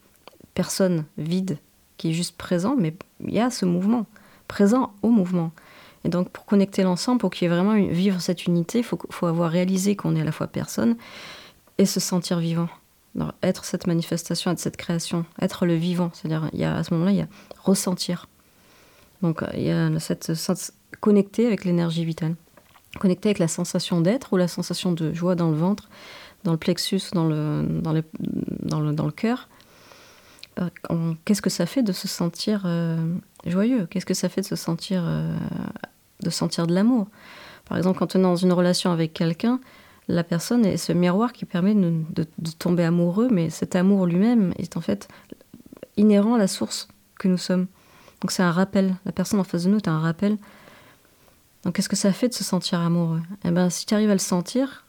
personne 0.54 1.06
vide, 1.18 1.58
qui 1.98 2.10
est 2.10 2.14
juste 2.14 2.38
présent, 2.38 2.76
mais 2.78 2.94
il 3.26 3.34
y 3.34 3.40
a 3.40 3.50
ce 3.50 3.66
mouvement, 3.66 4.06
présent 4.48 4.94
au 5.02 5.10
mouvement. 5.10 5.52
Et 6.04 6.10
donc 6.10 6.30
pour 6.30 6.46
connecter 6.46 6.84
l'ensemble, 6.84 7.20
pour 7.20 7.30
qu'il 7.30 7.48
y 7.48 7.52
ait 7.52 7.54
vraiment 7.54 7.76
vivre 7.76 8.20
cette 8.22 8.46
unité, 8.46 8.80
il 8.80 8.84
faut, 8.84 9.00
faut, 9.10 9.28
avoir 9.28 9.52
réalisé 9.52 9.96
qu'on 9.96 10.16
est 10.16 10.22
à 10.22 10.26
la 10.26 10.32
fois 10.32 10.48
personne 10.48 10.96
et 11.78 11.86
se 11.86 12.00
sentir 12.00 12.40
vivant. 12.40 12.70
être 13.44 13.66
cette 13.66 13.88
manifestation, 13.88 14.52
être 14.52 14.60
cette 14.60 14.78
création, 14.78 15.26
être 15.42 15.66
le 15.66 15.76
vivant. 15.76 16.12
C'est-à-dire, 16.14 16.50
il 16.54 16.60
y 16.60 16.64
a, 16.64 16.76
à 16.76 16.84
ce 16.84 16.94
moment-là, 16.94 17.12
il 17.12 17.18
y 17.18 17.22
a 17.22 17.28
ressentir. 17.64 18.28
Donc 19.22 19.44
il 19.54 19.62
y 19.62 19.72
a 19.72 20.00
cette 20.00 20.32
connecter 21.00 21.48
avec 21.48 21.64
l'énergie 21.64 22.06
vitale, 22.06 22.36
connecter 23.00 23.30
avec 23.30 23.40
la 23.40 23.48
sensation 23.48 24.02
d'être 24.02 24.34
ou 24.34 24.38
la 24.38 24.48
sensation 24.48 24.92
de 24.92 25.14
joie 25.14 25.36
dans 25.36 25.50
le 25.50 25.56
ventre, 25.56 25.90
dans 26.44 26.52
le 26.52 26.58
plexus, 26.58 27.02
dans 27.14 27.26
le, 27.26 27.66
dans 27.82 27.94
le, 27.94 28.04
dans 28.94 29.06
le, 29.06 29.12
cœur, 29.12 29.48
euh, 30.60 31.14
qu'est-ce 31.26 31.42
que 31.42 31.50
ça 31.50 31.66
fait 31.66 31.84
de 31.84 31.92
se 31.92 32.08
sentir 32.08 32.64
euh, 32.66 32.98
joyeux? 33.46 33.88
Qu'est-ce 33.90 34.06
que 34.06 34.14
ça 34.14 34.30
fait 34.30 34.42
de 34.42 34.48
se 34.48 34.56
sentir, 34.56 35.04
euh, 35.06 35.36
de 36.22 36.30
sentir 36.30 36.68
de 36.68 36.74
l'amour? 36.74 37.08
Par 37.66 37.78
exemple, 37.78 38.00
quand 38.00 38.16
on 38.16 38.20
est 38.20 38.24
dans 38.24 38.36
une 38.36 38.54
relation 38.54 38.92
avec 38.92 39.14
quelqu'un, 39.14 39.60
la 40.08 40.24
personne 40.24 40.66
est 40.66 40.78
ce 40.78 40.92
miroir 40.92 41.32
qui 41.32 41.46
permet 41.46 41.74
de, 41.74 42.04
de, 42.16 42.52
tomber 42.58 42.84
amoureux, 42.84 43.30
mais 43.32 43.50
cet 43.50 43.76
amour 43.76 44.06
lui-même 44.06 44.54
est 44.58 44.76
en 44.76 44.82
fait 44.82 45.08
inhérent 45.96 46.34
à 46.34 46.38
la 46.38 46.48
source 46.48 46.88
que 47.18 47.28
nous 47.28 47.38
sommes. 47.38 47.68
Donc 48.20 48.32
c'est 48.32 48.44
un 48.44 48.52
rappel. 48.52 48.96
La 49.06 49.12
personne 49.12 49.40
en 49.40 49.44
face 49.44 49.64
de 49.64 49.70
nous 49.70 49.78
est 49.78 49.88
un 49.88 50.00
rappel. 50.00 50.38
Donc 51.64 51.76
qu'est-ce 51.76 51.90
que 51.90 51.96
ça 51.96 52.12
fait 52.12 52.30
de 52.30 52.34
se 52.34 52.44
sentir 52.44 52.80
amoureux? 52.80 53.22
Eh 53.46 53.52
ben 53.52 53.70
si 53.70 53.86
tu 53.86 53.94
arrives 53.94 54.10
à 54.10 54.16
le 54.16 54.20
sentir, 54.20 54.86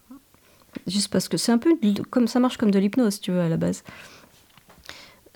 juste 0.86 1.08
parce 1.08 1.28
que 1.28 1.36
c'est 1.36 1.52
un 1.52 1.58
peu 1.58 1.76
comme 2.10 2.26
ça 2.26 2.40
marche 2.40 2.56
comme 2.56 2.70
de 2.70 2.78
l'hypnose, 2.78 3.20
tu 3.20 3.32
veux 3.32 3.40
à 3.40 3.48
la 3.48 3.56
base. 3.56 3.82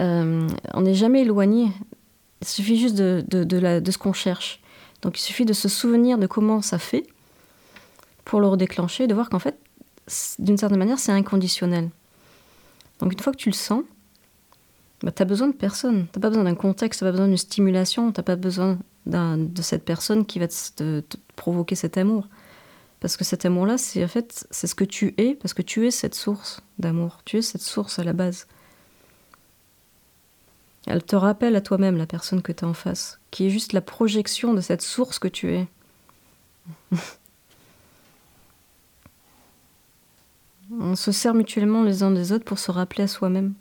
Euh, 0.00 0.46
on 0.74 0.82
n'est 0.82 0.94
jamais 0.94 1.22
éloigné. 1.22 1.68
Il 2.42 2.46
suffit 2.46 2.78
juste 2.78 2.96
de, 2.96 3.22
de 3.22 3.90
ce 3.90 3.98
qu'on 3.98 4.12
cherche. 4.12 4.60
Donc 5.02 5.18
il 5.18 5.22
suffit 5.22 5.44
de 5.44 5.52
se 5.52 5.68
souvenir 5.68 6.18
de 6.18 6.26
comment 6.26 6.62
ça 6.62 6.78
fait 6.78 7.06
pour 8.24 8.40
le 8.40 8.48
redéclencher, 8.48 9.06
de 9.06 9.14
voir 9.14 9.30
qu'en 9.30 9.38
fait, 9.38 9.58
d'une 10.38 10.56
certaine 10.56 10.78
manière, 10.78 10.98
c'est 10.98 11.12
inconditionnel. 11.12 11.90
Donc 12.98 13.12
une 13.12 13.20
fois 13.20 13.32
que 13.32 13.38
tu 13.38 13.50
le 13.50 13.54
sens, 13.54 13.82
bah, 15.02 15.12
tu 15.12 15.22
n'as 15.22 15.26
besoin 15.26 15.48
de 15.48 15.54
personne. 15.54 16.06
Tu 16.12 16.18
n'as 16.18 16.22
pas 16.22 16.28
besoin 16.28 16.44
d'un 16.44 16.54
contexte, 16.54 16.98
tu 16.98 17.04
n'as 17.04 17.10
pas 17.10 17.12
besoin 17.12 17.28
d'une 17.28 17.36
stimulation, 17.36 18.12
tu 18.12 18.18
n'as 18.18 18.24
pas 18.24 18.36
besoin 18.36 18.78
de 19.06 19.62
cette 19.62 19.84
personne 19.84 20.26
qui 20.26 20.38
va 20.38 20.48
te, 20.48 21.02
provoquer 21.36 21.74
cet 21.74 21.96
amour. 21.98 22.26
Parce 23.00 23.16
que 23.16 23.24
cet 23.24 23.44
amour-là, 23.44 23.78
c'est 23.78 24.04
en 24.04 24.08
ce 24.08 24.74
que 24.74 24.84
tu 24.84 25.14
es, 25.18 25.34
parce 25.34 25.54
que 25.54 25.62
tu 25.62 25.86
es 25.86 25.90
cette 25.90 26.14
source 26.14 26.60
d'amour. 26.78 27.20
Tu 27.24 27.38
es 27.38 27.42
cette 27.42 27.62
source 27.62 27.98
à 27.98 28.04
la 28.04 28.12
base. 28.12 28.46
Elle 30.86 31.02
te 31.02 31.16
rappelle 31.16 31.56
à 31.56 31.60
toi-même 31.60 31.96
la 31.96 32.06
personne 32.06 32.42
que 32.42 32.52
tu 32.52 32.64
as 32.64 32.68
en 32.68 32.74
face, 32.74 33.18
qui 33.30 33.46
est 33.46 33.50
juste 33.50 33.72
la 33.72 33.80
projection 33.80 34.54
de 34.54 34.60
cette 34.60 34.82
source 34.82 35.18
que 35.18 35.28
tu 35.28 35.52
es. 35.52 35.66
On 40.70 40.96
se 40.96 41.12
sert 41.12 41.34
mutuellement 41.34 41.82
les 41.82 42.02
uns 42.02 42.10
des 42.10 42.32
autres 42.32 42.44
pour 42.44 42.58
se 42.58 42.70
rappeler 42.70 43.04
à 43.04 43.08
soi-même. 43.08 43.54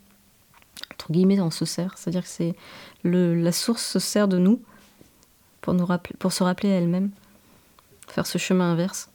Entre 0.93 1.11
guillemets, 1.11 1.39
on 1.39 1.51
se 1.51 1.63
sert. 1.63 1.95
C'est-à-dire 1.97 2.23
que 2.23 2.27
c'est 2.27 2.55
la 3.03 3.51
source 3.51 3.85
se 3.85 3.99
sert 3.99 4.27
de 4.27 4.39
nous 4.39 4.59
nous 5.73 5.85
rappeler, 5.85 6.15
pour 6.19 6.31
se 6.31 6.43
rappeler 6.43 6.71
à 6.71 6.77
elle-même. 6.77 7.11
Faire 8.07 8.27
ce 8.27 8.37
chemin 8.37 8.71
inverse. 8.71 9.09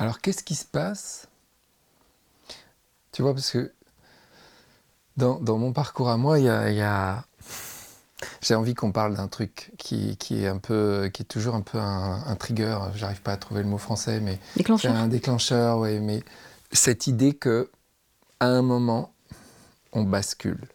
Alors, 0.00 0.20
qu'est-ce 0.20 0.42
qui 0.42 0.54
se 0.54 0.64
passe? 0.64 1.28
Tu 3.12 3.22
vois, 3.22 3.34
parce 3.34 3.50
que 3.50 3.72
dans, 5.16 5.58
mon 5.58 5.72
parcours 5.72 6.08
à 6.08 6.16
moi, 6.16 6.38
il 6.38 6.46
y 6.46 6.48
a 6.48 7.24
j'ai 8.40 8.54
envie 8.54 8.74
qu'on 8.74 8.92
parle 8.92 9.14
d'un 9.14 9.28
truc 9.28 9.72
qui, 9.78 10.16
qui, 10.16 10.42
est 10.42 10.48
un 10.48 10.58
peu, 10.58 11.10
qui 11.12 11.22
est 11.22 11.26
toujours 11.26 11.54
un 11.54 11.60
peu 11.60 11.78
un, 11.78 12.22
un 12.26 12.36
trigger. 12.36 12.78
J'arrive 12.94 13.20
pas 13.20 13.32
à 13.32 13.36
trouver 13.36 13.62
le 13.62 13.68
mot 13.68 13.78
français, 13.78 14.20
mais 14.20 14.38
c'est 14.78 14.88
un 14.88 15.08
déclencheur. 15.08 15.78
Ouais, 15.78 16.00
mais 16.00 16.22
cette 16.72 17.06
idée 17.06 17.34
que 17.34 17.70
à 18.40 18.46
un 18.46 18.62
moment, 18.62 19.12
on 19.92 20.04
bascule. 20.04 20.66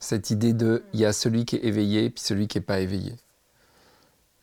Cette 0.00 0.30
idée 0.30 0.52
de, 0.52 0.84
il 0.92 1.00
y 1.00 1.06
a 1.06 1.14
celui 1.14 1.46
qui 1.46 1.56
est 1.56 1.64
éveillé, 1.64 2.10
puis 2.10 2.22
celui 2.22 2.48
qui 2.48 2.58
est 2.58 2.62
pas 2.62 2.80
éveillé. 2.80 3.14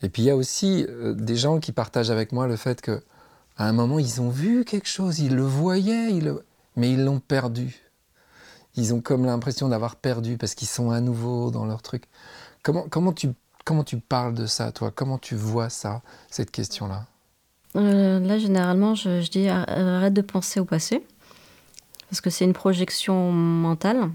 Et 0.02 0.10
puis 0.10 0.24
il 0.24 0.26
y 0.26 0.32
a 0.32 0.36
aussi 0.36 0.86
euh, 0.90 1.14
des 1.14 1.36
gens 1.36 1.60
qui 1.60 1.72
partagent 1.72 2.12
avec 2.12 2.32
moi 2.32 2.48
le 2.48 2.56
fait 2.56 2.82
que 2.82 3.04
à 3.60 3.68
un 3.68 3.74
moment 3.74 4.00
ils 4.00 4.22
ont 4.22 4.30
vu 4.32 4.66
quelque 4.66 4.88
chose, 4.88 5.20
ils 5.20 5.36
le 5.36 5.44
voyaient, 5.44 6.10
mais 6.76 6.92
ils 6.92 7.06
l'ont 7.06 7.20
perdu 7.20 7.90
ils 8.80 8.94
ont 8.94 9.02
comme 9.02 9.26
l'impression 9.26 9.70
d'avoir 9.70 9.96
perdu 9.96 10.38
parce 10.38 10.56
qu'ils 10.56 10.68
sont 10.68 10.92
à 10.92 11.02
nouveau 11.02 11.52
dans 11.52 11.66
leur 11.66 11.82
truc. 11.82 12.04
Comment, 12.64 12.86
comment, 12.90 13.14
tu, 13.14 13.30
comment 13.66 13.84
tu 13.84 13.98
parles 13.98 14.34
de 14.34 14.46
ça, 14.46 14.72
toi? 14.72 14.92
Comment 14.94 15.18
tu 15.18 15.36
vois 15.36 15.70
ça, 15.70 16.02
cette 16.30 16.52
question-là? 16.52 17.06
Euh, 17.76 18.20
Là, 18.20 18.38
généralement, 18.38 18.96
je, 18.96 19.30
dis 19.30 19.48
arrête 19.48 20.14
de 20.14 20.22
penser 20.22 20.60
au 20.60 20.66
passé, 20.66 21.06
parce 22.10 22.22
que 22.22 22.30
c'est 22.30 22.46
une 22.46 22.54
projection 22.54 23.32
mentale. 23.32 24.10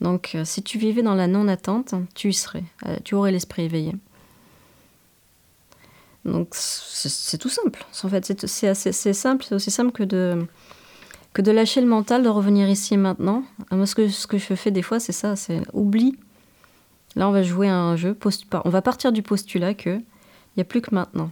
Donc, 0.00 0.32
euh, 0.34 0.44
si 0.44 0.62
tu 0.62 0.78
vivais 0.78 1.02
dans 1.02 1.14
la 1.14 1.26
non-attente, 1.26 1.94
tu 2.14 2.30
y 2.30 2.34
serais, 2.34 2.64
euh, 2.86 2.96
tu 3.04 3.14
aurais 3.14 3.32
l'esprit 3.32 3.62
éveillé. 3.62 3.94
Donc, 6.30 6.48
c'est 6.52 7.38
tout 7.38 7.48
simple. 7.48 7.84
En 8.02 8.08
fait, 8.08 8.46
c'est 8.46 9.12
simple, 9.12 9.44
c'est 9.44 9.54
aussi 9.54 9.70
simple 9.70 9.92
que 9.92 10.02
de 10.02 10.46
que 11.34 11.42
de 11.42 11.52
lâcher 11.52 11.80
le 11.80 11.86
mental, 11.86 12.22
de 12.22 12.28
revenir 12.28 12.68
ici 12.68 12.94
et 12.94 12.96
maintenant. 12.96 13.44
Euh, 13.72 13.76
moi, 13.76 13.86
ce 13.86 13.94
que, 13.94 14.08
ce 14.08 14.26
que 14.26 14.38
je 14.38 14.54
fais 14.54 14.70
des 14.70 14.82
fois, 14.82 14.98
c'est 14.98 15.12
ça, 15.12 15.36
c'est 15.36 15.60
oublie. 15.72 16.18
Là, 17.16 17.28
on 17.28 17.32
va 17.32 17.42
jouer 17.42 17.68
à 17.68 17.76
un 17.76 17.96
jeu. 17.96 18.16
On 18.64 18.70
va 18.70 18.82
partir 18.82 19.12
du 19.12 19.22
postulat 19.22 19.74
que 19.74 19.98
il 19.98 20.56
n'y 20.56 20.62
a 20.62 20.64
plus 20.64 20.80
que 20.80 20.94
maintenant. 20.94 21.30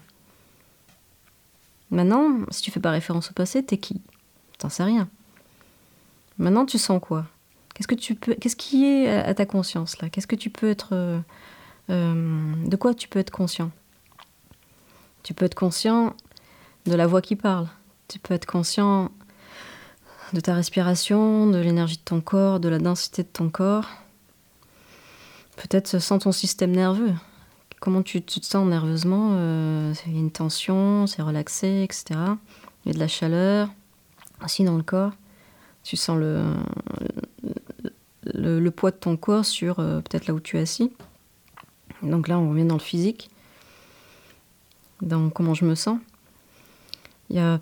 Maintenant, 1.90 2.38
si 2.50 2.62
tu 2.62 2.70
fais 2.70 2.80
pas 2.80 2.90
référence 2.90 3.30
au 3.30 3.34
passé, 3.34 3.64
t'es 3.64 3.78
qui? 3.78 4.00
T'en 4.58 4.68
sais 4.68 4.84
rien. 4.84 5.08
Maintenant, 6.38 6.66
tu 6.66 6.78
sens 6.78 7.00
quoi? 7.00 7.26
Qu'est-ce 7.74 7.88
que 7.88 7.94
tu 7.94 8.14
peux 8.14 8.34
Qu'est-ce 8.34 8.56
qui 8.56 8.84
est 8.84 9.08
à 9.08 9.34
ta 9.34 9.46
conscience 9.46 10.00
là? 10.00 10.08
Qu'est-ce 10.08 10.26
que 10.26 10.36
tu 10.36 10.50
peux 10.50 10.68
être 10.68 10.90
euh, 10.92 11.18
euh, 11.90 12.54
De 12.66 12.76
quoi 12.76 12.94
tu 12.94 13.08
peux 13.08 13.18
être 13.18 13.30
conscient? 13.30 13.70
Tu 15.26 15.34
peux 15.34 15.44
être 15.44 15.56
conscient 15.56 16.14
de 16.86 16.94
la 16.94 17.08
voix 17.08 17.20
qui 17.20 17.34
parle. 17.34 17.66
Tu 18.06 18.20
peux 18.20 18.32
être 18.32 18.46
conscient 18.46 19.10
de 20.32 20.38
ta 20.38 20.54
respiration, 20.54 21.50
de 21.50 21.58
l'énergie 21.58 21.96
de 21.96 22.02
ton 22.02 22.20
corps, 22.20 22.60
de 22.60 22.68
la 22.68 22.78
densité 22.78 23.24
de 23.24 23.28
ton 23.28 23.48
corps. 23.48 23.88
Peut-être 25.56 25.98
sans 25.98 26.20
ton 26.20 26.30
système 26.30 26.70
nerveux. 26.70 27.12
Comment 27.80 28.02
tu, 28.02 28.22
te 28.22 28.46
sens 28.46 28.68
nerveusement 28.68 29.32
Il 30.06 30.12
y 30.12 30.16
a 30.16 30.20
une 30.20 30.30
tension, 30.30 31.08
c'est 31.08 31.22
relaxé, 31.22 31.82
etc. 31.82 32.20
Il 32.84 32.88
y 32.88 32.90
a 32.90 32.94
de 32.94 33.00
la 33.00 33.08
chaleur 33.08 33.68
aussi 34.44 34.62
dans 34.62 34.76
le 34.76 34.84
corps. 34.84 35.12
Tu 35.82 35.96
sens 35.96 36.16
le, 36.16 36.44
le, 38.32 38.70
poids 38.70 38.92
de 38.92 38.96
ton 38.96 39.16
corps 39.16 39.44
sur 39.44 39.80
euh, 39.80 40.00
peut-être 40.02 40.28
là 40.28 40.34
où 40.34 40.40
tu 40.40 40.56
es 40.56 40.60
assis. 40.60 40.92
Donc 42.04 42.28
là, 42.28 42.38
on 42.38 42.50
revient 42.50 42.64
dans 42.64 42.76
le 42.76 42.80
physique, 42.80 43.28
dans 45.02 45.30
comment 45.30 45.54
je 45.54 45.64
me 45.64 45.74
sens. 45.74 45.98
Il 47.30 47.36
y 47.36 47.38
a 47.38 47.60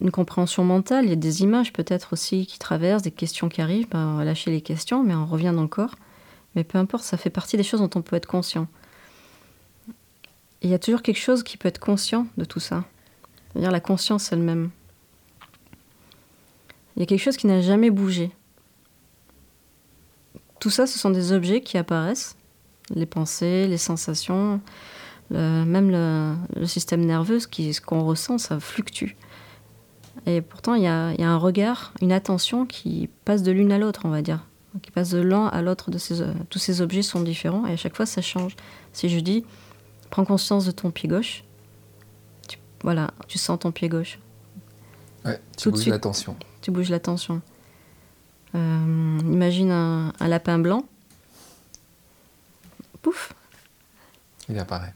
une 0.00 0.10
compréhension 0.10 0.64
mentale, 0.64 1.04
il 1.04 1.10
y 1.10 1.12
a 1.12 1.16
des 1.16 1.42
images 1.42 1.72
peut-être 1.72 2.12
aussi 2.12 2.46
qui 2.46 2.58
traversent, 2.58 3.02
des 3.02 3.10
questions 3.10 3.48
qui 3.48 3.60
arrivent, 3.60 3.88
ben, 3.88 4.14
on 4.14 4.16
va 4.16 4.24
lâcher 4.24 4.50
les 4.50 4.60
questions, 4.60 5.02
mais 5.02 5.14
on 5.14 5.26
revient 5.26 5.52
dans 5.54 5.62
le 5.62 5.68
corps. 5.68 5.94
Mais 6.54 6.64
peu 6.64 6.78
importe, 6.78 7.04
ça 7.04 7.16
fait 7.16 7.30
partie 7.30 7.56
des 7.56 7.62
choses 7.62 7.80
dont 7.80 7.90
on 7.94 8.02
peut 8.02 8.16
être 8.16 8.26
conscient. 8.26 8.68
il 10.62 10.70
y 10.70 10.74
a 10.74 10.78
toujours 10.78 11.02
quelque 11.02 11.18
chose 11.18 11.42
qui 11.42 11.56
peut 11.56 11.68
être 11.68 11.80
conscient 11.80 12.26
de 12.38 12.44
tout 12.44 12.60
ça. 12.60 12.84
C'est-à-dire 13.52 13.70
la 13.70 13.80
conscience 13.80 14.32
elle-même. 14.32 14.70
Il 16.96 17.00
y 17.00 17.02
a 17.02 17.06
quelque 17.06 17.20
chose 17.20 17.36
qui 17.36 17.46
n'a 17.46 17.60
jamais 17.60 17.90
bougé. 17.90 18.30
Tout 20.60 20.70
ça, 20.70 20.86
ce 20.86 20.98
sont 20.98 21.10
des 21.10 21.32
objets 21.32 21.60
qui 21.60 21.76
apparaissent, 21.76 22.36
les 22.90 23.06
pensées, 23.06 23.66
les 23.66 23.78
sensations, 23.78 24.60
même 25.30 25.90
le, 25.90 26.66
système 26.66 27.04
nerveux, 27.04 27.40
ce 27.40 27.80
qu'on 27.80 28.04
ressent, 28.04 28.38
ça 28.38 28.60
fluctue. 28.60 29.16
Et 30.26 30.40
pourtant, 30.40 30.74
il 30.74 30.82
y 30.82 30.86
a, 30.86 31.12
un 31.18 31.36
regard, 31.36 31.92
une 32.00 32.12
attention 32.12 32.66
qui 32.66 33.08
passe 33.24 33.42
de 33.42 33.52
l'une 33.52 33.72
à 33.72 33.78
l'autre, 33.78 34.02
on 34.04 34.10
va 34.10 34.22
dire. 34.22 34.46
Qui 34.82 34.90
passe 34.90 35.10
de 35.10 35.20
l'un 35.20 35.46
à 35.46 35.62
l'autre 35.62 35.90
de 35.90 35.98
ces... 35.98 36.22
Tous 36.50 36.58
ces 36.58 36.80
objets 36.80 37.02
sont 37.02 37.20
différents 37.20 37.66
et 37.66 37.72
à 37.72 37.76
chaque 37.76 37.96
fois, 37.96 38.06
ça 38.06 38.22
change. 38.22 38.56
Si 38.92 39.08
je 39.08 39.20
dis, 39.20 39.44
prends 40.10 40.24
conscience 40.24 40.66
de 40.66 40.70
ton 40.70 40.90
pied 40.90 41.08
gauche, 41.08 41.44
voilà, 42.84 43.10
tu 43.28 43.38
sens 43.38 43.58
ton 43.58 43.72
pied 43.72 43.88
gauche. 43.88 44.18
Ouais, 45.24 45.40
tu 45.56 45.70
bouges 45.70 45.86
l'attention. 45.86 46.36
Tu 46.60 46.70
bouges 46.70 46.90
l'attention. 46.90 47.40
Euh, 48.54 49.18
imagine 49.22 49.70
un, 49.70 50.12
un 50.20 50.28
lapin 50.28 50.58
blanc. 50.58 50.84
Pouf 53.00 53.32
Il 54.50 54.58
apparaît. 54.58 54.94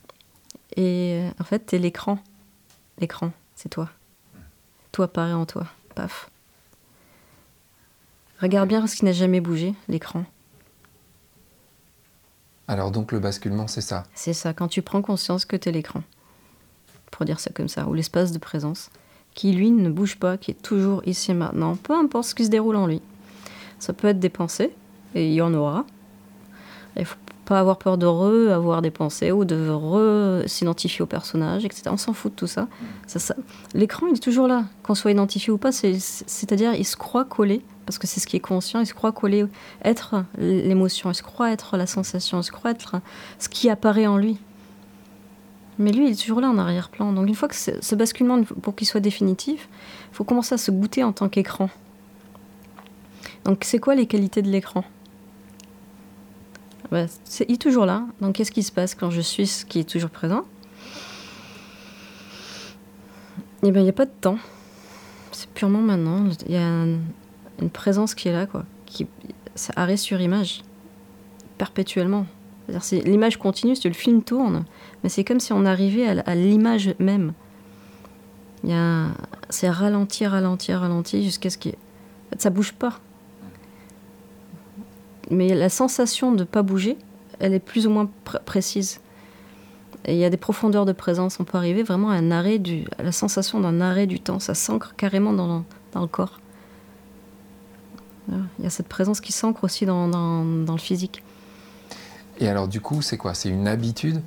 Et 0.78 1.20
euh, 1.20 1.30
en 1.40 1.44
fait, 1.44 1.58
t'es 1.58 1.78
l'écran. 1.78 2.20
L'écran, 3.00 3.32
c'est 3.56 3.68
toi. 3.68 3.90
Tout 4.92 5.02
apparaît 5.02 5.32
en 5.32 5.44
toi. 5.44 5.66
Paf. 5.96 6.30
Regarde 8.40 8.68
bien 8.68 8.86
ce 8.86 8.94
qui 8.94 9.04
n'a 9.04 9.10
jamais 9.10 9.40
bougé, 9.40 9.74
l'écran. 9.88 10.24
Alors 12.68 12.92
donc 12.92 13.10
le 13.10 13.18
basculement, 13.18 13.66
c'est 13.66 13.80
ça 13.80 14.04
C'est 14.14 14.32
ça, 14.32 14.54
quand 14.54 14.68
tu 14.68 14.80
prends 14.80 15.02
conscience 15.02 15.44
que 15.44 15.56
tu 15.56 15.68
es 15.68 15.72
l'écran. 15.72 16.04
Pour 17.10 17.26
dire 17.26 17.40
ça 17.40 17.50
comme 17.52 17.68
ça, 17.68 17.88
ou 17.88 17.94
l'espace 17.94 18.30
de 18.30 18.38
présence, 18.38 18.90
qui 19.34 19.50
lui 19.50 19.72
ne 19.72 19.90
bouge 19.90 20.16
pas, 20.16 20.38
qui 20.38 20.52
est 20.52 20.62
toujours 20.62 21.02
ici 21.06 21.32
et 21.32 21.34
maintenant, 21.34 21.74
peu 21.74 21.94
importe 21.94 22.28
ce 22.28 22.34
qui 22.36 22.44
se 22.44 22.50
déroule 22.50 22.76
en 22.76 22.86
lui. 22.86 23.02
Ça 23.80 23.92
peut 23.92 24.06
être 24.06 24.20
des 24.20 24.28
pensées, 24.28 24.72
et 25.16 25.26
il 25.26 25.32
y 25.32 25.40
en 25.40 25.52
aura. 25.54 25.84
Il 26.96 27.04
faut 27.04 27.16
avoir 27.56 27.78
peur 27.78 27.98
de 27.98 28.06
re 28.06 28.52
avoir 28.52 28.82
des 28.82 28.90
pensées 28.90 29.32
ou 29.32 29.44
de 29.44 29.68
re 29.70 30.48
s'identifier 30.48 31.02
au 31.02 31.06
personnage, 31.06 31.64
etc. 31.64 31.84
On 31.90 31.96
s'en 31.96 32.12
fout 32.12 32.32
de 32.32 32.36
tout 32.36 32.46
ça. 32.46 32.68
ça, 33.06 33.34
L'écran, 33.74 34.06
il 34.08 34.16
est 34.16 34.22
toujours 34.22 34.48
là, 34.48 34.64
qu'on 34.82 34.94
soit 34.94 35.10
identifié 35.10 35.52
ou 35.52 35.58
pas. 35.58 35.72
C'est-à-dire, 35.72 36.74
il 36.74 36.84
se 36.84 36.96
croit 36.96 37.24
collé, 37.24 37.62
parce 37.86 37.98
que 37.98 38.06
c'est 38.06 38.20
ce 38.20 38.26
qui 38.26 38.36
est 38.36 38.40
conscient, 38.40 38.80
il 38.80 38.86
se 38.86 38.94
croit 38.94 39.12
collé, 39.12 39.46
être 39.84 40.24
l'émotion, 40.38 41.10
il 41.10 41.14
se 41.14 41.22
croit 41.22 41.52
être 41.52 41.76
la 41.76 41.86
sensation, 41.86 42.40
il 42.40 42.44
se 42.44 42.52
croit 42.52 42.72
être 42.72 42.96
ce 43.38 43.48
qui 43.48 43.70
apparaît 43.70 44.06
en 44.06 44.18
lui. 44.18 44.38
Mais 45.78 45.92
lui, 45.92 46.06
il 46.06 46.12
est 46.12 46.20
toujours 46.20 46.40
là 46.40 46.50
en 46.50 46.58
arrière-plan. 46.58 47.12
Donc 47.12 47.28
une 47.28 47.34
fois 47.34 47.48
que 47.48 47.54
ce 47.54 47.94
basculement, 47.94 48.42
pour 48.42 48.74
qu'il 48.74 48.86
soit 48.86 49.00
définitif, 49.00 49.68
il 50.10 50.14
faut 50.14 50.24
commencer 50.24 50.54
à 50.54 50.58
se 50.58 50.70
goûter 50.70 51.04
en 51.04 51.12
tant 51.12 51.28
qu'écran. 51.28 51.70
Donc 53.44 53.60
c'est 53.62 53.78
quoi 53.78 53.94
les 53.94 54.06
qualités 54.06 54.42
de 54.42 54.48
l'écran? 54.48 54.84
Bah, 56.90 57.06
c'est, 57.24 57.44
il 57.48 57.54
est 57.54 57.62
toujours 57.62 57.86
là. 57.86 58.04
Donc 58.20 58.36
qu'est-ce 58.36 58.52
qui 58.52 58.62
se 58.62 58.72
passe 58.72 58.94
quand 58.94 59.10
je 59.10 59.20
suis 59.20 59.46
ce 59.46 59.64
qui 59.64 59.80
est 59.80 59.88
toujours 59.88 60.10
présent? 60.10 60.44
Eh 63.62 63.70
bien, 63.70 63.80
il 63.80 63.84
n'y 63.84 63.90
a 63.90 63.94
pas 63.94 64.06
de 64.06 64.12
temps. 64.20 64.38
C'est 65.32 65.50
purement 65.50 65.80
maintenant. 65.80 66.26
Il 66.46 66.52
y 66.52 66.56
a 66.56 66.60
une 67.60 67.70
présence 67.72 68.14
qui 68.14 68.28
est 68.28 68.32
là, 68.32 68.46
quoi. 68.46 68.64
Qui, 68.86 69.06
c'est 69.54 69.76
arrêt 69.76 69.96
sur 69.96 70.20
image, 70.20 70.62
perpétuellement. 71.58 72.26
C'est, 72.80 73.00
l'image 73.00 73.38
continue, 73.38 73.74
si 73.74 73.88
le 73.88 73.94
film 73.94 74.22
tourne, 74.22 74.64
mais 75.02 75.08
c'est 75.08 75.24
comme 75.24 75.40
si 75.40 75.52
on 75.52 75.64
arrivait 75.64 76.06
à, 76.06 76.34
l'image 76.34 76.94
même. 76.98 77.32
C'est 79.48 79.70
ralenti, 79.70 80.26
ralenti, 80.26 80.72
ralenti, 80.72 81.24
jusqu'à 81.24 81.50
ce 81.50 81.58
que 81.58 81.70
ça 82.38 82.50
bouge 82.50 82.72
pas. 82.72 83.00
Mais 85.30 85.54
la 85.54 85.68
sensation 85.68 86.32
de 86.32 86.40
ne 86.40 86.44
pas 86.44 86.62
bouger, 86.62 86.96
elle 87.38 87.54
est 87.54 87.60
plus 87.60 87.86
ou 87.86 87.90
moins 87.90 88.08
précise. 88.44 89.00
Et 90.04 90.14
il 90.14 90.18
y 90.18 90.24
a 90.24 90.30
des 90.30 90.36
profondeurs 90.36 90.86
de 90.86 90.92
présence. 90.92 91.38
On 91.40 91.44
peut 91.44 91.58
arriver 91.58 91.82
vraiment 91.82 92.10
à 92.10 92.14
un 92.14 92.30
arrêt 92.30 92.58
du, 92.58 92.84
à 92.98 93.02
la 93.02 93.12
sensation 93.12 93.60
d'un 93.60 93.80
arrêt 93.80 94.06
du 94.06 94.20
temps. 94.20 94.38
Ça 94.38 94.54
s'ancre 94.54 94.94
carrément 94.96 95.32
dans 95.32 95.58
le, 95.58 95.62
dans 95.92 96.00
le 96.00 96.06
corps. 96.06 96.40
Il 98.30 98.64
y 98.64 98.66
a 98.66 98.70
cette 98.70 98.88
présence 98.88 99.20
qui 99.20 99.32
s'ancre 99.32 99.64
aussi 99.64 99.86
dans, 99.86 100.06
dans, 100.08 100.44
dans, 100.44 100.74
le 100.74 100.78
physique. 100.78 101.22
Et 102.38 102.48
alors 102.48 102.68
du 102.68 102.80
coup, 102.80 103.00
c'est 103.00 103.16
quoi? 103.16 103.32
C'est 103.32 103.48
une 103.48 103.66
habitude 103.66 104.20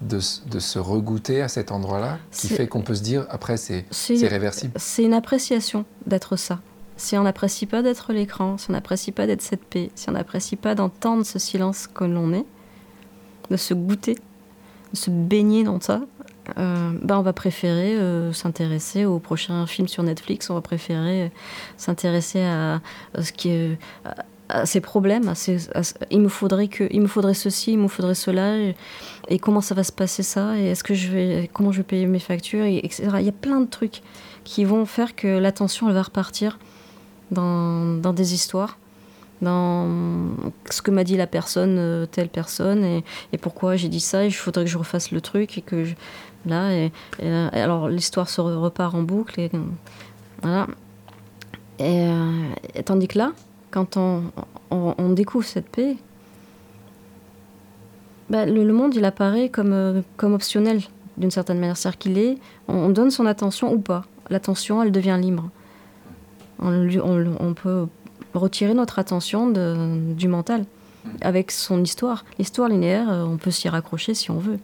de, 0.00 0.20
de, 0.46 0.58
se 0.60 0.78
regoûter 0.78 1.42
à 1.42 1.48
cet 1.48 1.72
endroit-là 1.72 2.18
qui 2.30 2.48
fait 2.48 2.68
qu'on 2.68 2.82
peut 2.82 2.94
se 2.94 3.02
dire 3.02 3.26
après 3.30 3.56
c'est 3.56 3.84
réversible? 4.28 4.72
C'est 4.76 5.02
une 5.02 5.14
appréciation 5.14 5.84
d'être 6.06 6.36
ça. 6.36 6.60
Si 6.98 7.16
on 7.16 7.22
n'apprécie 7.22 7.66
pas 7.66 7.80
d'être 7.80 8.12
l'écran, 8.12 8.58
si 8.58 8.70
on 8.70 8.72
n'apprécie 8.72 9.12
pas 9.12 9.28
d'être 9.28 9.40
cette 9.40 9.64
paix, 9.64 9.90
si 9.94 10.08
on 10.10 10.12
n'apprécie 10.12 10.56
pas 10.56 10.74
d'entendre 10.74 11.24
ce 11.24 11.38
silence 11.38 11.86
comme 11.86 12.12
l'on 12.12 12.32
est, 12.32 12.44
de 13.50 13.56
se 13.56 13.72
goûter, 13.72 14.16
de 14.92 14.96
se 14.96 15.08
baigner 15.08 15.62
dans 15.62 15.80
ça, 15.80 16.02
euh, 16.58 16.92
ben 17.00 17.18
on 17.18 17.22
va 17.22 17.32
préférer 17.32 17.94
euh, 17.94 18.32
s'intéresser 18.32 19.04
au 19.04 19.20
prochain 19.20 19.64
film 19.66 19.86
sur 19.86 20.02
Netflix, 20.02 20.50
on 20.50 20.54
va 20.54 20.60
préférer 20.60 21.24
euh, 21.24 21.28
s'intéresser 21.76 22.40
à, 22.40 22.80
ce 23.20 23.30
qui 23.30 23.50
est, 23.50 23.78
à, 24.48 24.66
ses 24.66 24.80
problèmes, 24.80 25.28
à 25.28 25.34
il 26.10 26.20
me 26.20 26.28
faudrait 26.28 26.66
que, 26.66 26.88
il 26.90 27.02
me 27.02 27.06
faudrait 27.06 27.34
ceci, 27.34 27.74
il 27.74 27.78
me 27.78 27.86
faudrait 27.86 28.16
cela, 28.16 28.56
et, 29.28 29.38
comment 29.38 29.60
ça 29.60 29.76
va 29.76 29.84
se 29.84 29.92
passer 29.92 30.24
ça, 30.24 30.58
et 30.58 30.70
est-ce 30.70 30.82
que 30.82 30.94
je 30.94 31.12
vais, 31.12 31.50
comment 31.52 31.70
je 31.70 31.78
vais 31.78 31.84
payer 31.84 32.06
mes 32.06 32.18
factures, 32.18 32.64
etc. 32.64 33.10
Il 33.20 33.26
y 33.26 33.28
a 33.28 33.32
plein 33.32 33.60
de 33.60 33.68
trucs 33.68 34.00
qui 34.42 34.64
vont 34.64 34.84
faire 34.84 35.14
que 35.14 35.28
l'attention 35.28 35.92
va 35.92 36.02
repartir 36.02 36.58
dans, 37.30 38.12
des 38.12 38.34
histoires, 38.34 38.78
dans 39.42 39.86
ce 40.70 40.82
que 40.82 40.90
m'a 40.90 41.04
dit 41.04 41.16
la 41.16 41.26
personne, 41.26 41.76
euh, 41.78 42.06
telle 42.06 42.28
personne, 42.28 42.84
et, 42.84 43.38
pourquoi 43.40 43.76
j'ai 43.76 43.88
dit 43.88 44.00
ça, 44.00 44.24
et 44.24 44.28
il 44.28 44.32
faudrait 44.32 44.64
que 44.64 44.70
je 44.70 44.78
refasse 44.78 45.10
le 45.10 45.20
truc, 45.20 45.58
et 45.58 45.62
que 45.62 45.84
là, 46.46 46.72
et, 46.72 46.92
alors 47.20 47.88
l'histoire 47.88 48.28
se 48.28 48.40
repart 48.40 48.94
en 48.94 49.02
boucle, 49.02 49.40
et 49.40 49.50
voilà. 50.42 50.66
Et, 51.78 52.08
euh, 52.08 52.82
tandis 52.84 53.08
que 53.08 53.18
là, 53.18 53.32
quand 53.70 53.96
on, 53.96 54.22
découvre 55.10 55.44
cette 55.44 55.68
paix, 55.68 55.96
bah, 58.30 58.46
le, 58.46 58.72
monde 58.72 58.94
il 58.94 59.04
apparaît 59.04 59.48
comme, 59.48 59.72
euh, 59.72 60.02
comme 60.16 60.34
optionnel 60.34 60.82
d'une 61.16 61.30
certaine 61.30 61.58
manière, 61.58 61.76
c'est-à-dire 61.76 61.98
qu'il 61.98 62.18
est, 62.18 62.38
on 62.68 62.88
donne 62.90 63.10
son 63.10 63.26
attention 63.26 63.72
ou 63.72 63.78
pas. 63.78 64.04
L'attention, 64.30 64.82
elle 64.82 64.92
devient 64.92 65.18
libre 65.20 65.50
on, 66.58 67.54
peut 67.54 67.86
retirer 68.34 68.74
notre 68.74 68.98
attention 68.98 69.50
du 69.50 70.28
mental 70.28 70.64
avec 71.20 71.50
son 71.50 71.82
histoire. 71.82 72.24
L'histoire 72.38 72.68
linéaire, 72.68 73.10
euh, 73.10 73.24
on 73.24 73.36
peut 73.36 73.50
s'y 73.50 73.68
raccrocher 73.68 74.14
si 74.14 74.30
on 74.30 74.38
veut. 74.38 74.58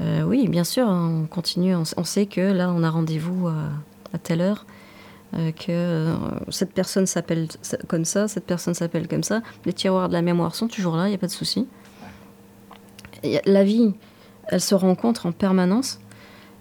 Euh, 0.00 0.22
oui, 0.22 0.48
bien 0.48 0.64
sûr, 0.64 0.86
on 0.86 1.26
continue. 1.26 1.74
On, 1.74 2.04
sait 2.04 2.26
que 2.26 2.40
là, 2.40 2.72
on 2.74 2.82
a 2.82 2.90
rendez-vous 2.90 3.48
à, 3.48 4.18
telle 4.18 4.40
heure, 4.40 4.66
euh, 5.36 5.52
que 5.52 6.14
cette 6.50 6.72
personne 6.72 7.06
s'appelle 7.06 7.48
comme 7.88 8.04
ça, 8.04 8.28
cette 8.28 8.44
personne 8.44 8.74
s'appelle 8.74 9.08
comme 9.08 9.22
ça. 9.22 9.42
Les 9.64 9.72
tiroirs 9.72 10.08
de 10.08 10.14
la 10.14 10.22
mémoire 10.22 10.54
sont 10.54 10.68
toujours 10.68 10.96
là, 10.96 11.06
il 11.06 11.10
n'y 11.10 11.14
a 11.14 11.18
pas 11.18 11.26
de 11.26 11.32
souci. 11.32 11.66
La 13.46 13.64
vie, 13.64 13.94
elle 14.48 14.60
se 14.60 14.74
rencontre 14.74 15.26
en 15.26 15.32
permanence. 15.32 16.00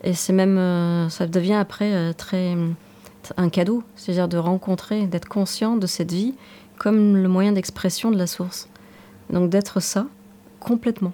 Et 0.03 0.13
c'est 0.13 0.33
même, 0.33 1.09
ça 1.09 1.27
devient 1.27 1.53
après 1.53 2.13
très 2.13 2.55
un 3.37 3.49
cadeau, 3.49 3.83
c'est-à-dire 3.95 4.27
de 4.27 4.37
rencontrer, 4.37 5.07
d'être 5.07 5.27
conscient 5.27 5.77
de 5.77 5.87
cette 5.87 6.11
vie 6.11 6.33
comme 6.77 7.15
le 7.15 7.27
moyen 7.27 7.51
d'expression 7.51 8.11
de 8.11 8.17
la 8.17 8.27
source. 8.27 8.67
Donc 9.29 9.49
d'être 9.49 9.79
ça 9.79 10.07
complètement. 10.59 11.13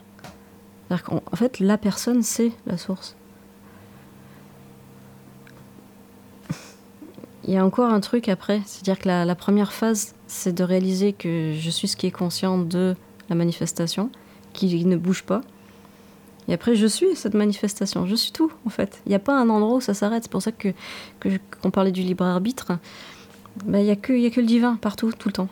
En 0.89 1.35
fait, 1.35 1.59
la 1.59 1.77
personne, 1.77 2.23
c'est 2.23 2.51
la 2.65 2.77
source. 2.77 3.15
Il 7.43 7.53
y 7.53 7.57
a 7.57 7.65
encore 7.65 7.91
un 7.91 7.99
truc 7.99 8.27
après, 8.27 8.61
c'est-à-dire 8.65 8.99
que 8.99 9.07
la, 9.07 9.25
la 9.25 9.35
première 9.35 9.71
phase, 9.71 10.13
c'est 10.27 10.53
de 10.53 10.63
réaliser 10.63 11.13
que 11.13 11.53
je 11.57 11.69
suis 11.69 11.87
ce 11.87 11.95
qui 11.95 12.07
est 12.07 12.11
conscient 12.11 12.57
de 12.57 12.95
la 13.29 13.35
manifestation, 13.35 14.11
qui 14.53 14.83
ne 14.85 14.97
bouge 14.97 15.23
pas, 15.23 15.41
et 16.49 16.53
après, 16.53 16.73
je 16.73 16.87
suis 16.87 17.15
cette 17.15 17.35
manifestation, 17.35 18.07
je 18.07 18.15
suis 18.15 18.31
tout, 18.31 18.51
en 18.65 18.71
fait. 18.71 19.01
Il 19.05 19.09
n'y 19.09 19.15
a 19.15 19.19
pas 19.19 19.39
un 19.39 19.47
endroit 19.49 19.77
où 19.77 19.81
ça 19.81 19.93
s'arrête. 19.93 20.23
C'est 20.23 20.31
pour 20.31 20.41
ça 20.41 20.51
que, 20.51 20.69
que 21.19 21.29
qu'on 21.61 21.69
parlait 21.69 21.91
du 21.91 22.01
libre 22.01 22.25
arbitre. 22.25 22.71
Ben, 23.65 23.77
il 23.77 23.85
n'y 23.85 23.91
a, 23.91 23.95
que, 23.95 24.25
a 24.25 24.29
que 24.31 24.41
le 24.41 24.47
divin 24.47 24.75
partout, 24.81 25.11
tout 25.11 25.29
le 25.29 25.33
temps. 25.33 25.47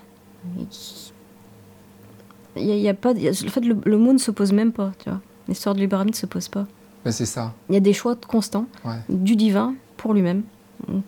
Il 2.56 2.66
y 2.66 2.72
a, 2.72 2.76
y 2.76 2.90
a 2.90 2.96
pas, 2.96 3.12
en 3.12 3.50
fait, 3.50 3.62
le, 3.62 3.98
mot 3.98 4.12
ne 4.12 4.18
se 4.18 4.32
pose 4.32 4.52
même 4.52 4.72
pas, 4.72 4.92
tu 4.98 5.12
vois. 5.12 5.22
L'histoire 5.48 5.76
du 5.76 5.82
libre 5.82 5.98
arbitre 5.98 6.18
ne 6.18 6.22
se 6.22 6.26
pose 6.26 6.48
pas. 6.48 6.66
Ben, 7.06 7.12
c'est 7.12 7.28
ça. 7.28 7.54
Il 7.70 7.76
y 7.76 7.78
a 7.78 7.82
des 7.82 7.94
choix 7.94 8.16
constants 8.16 8.66
du 9.08 9.36
divin 9.36 9.76
pour 9.98 10.16
lui-même, 10.16 10.42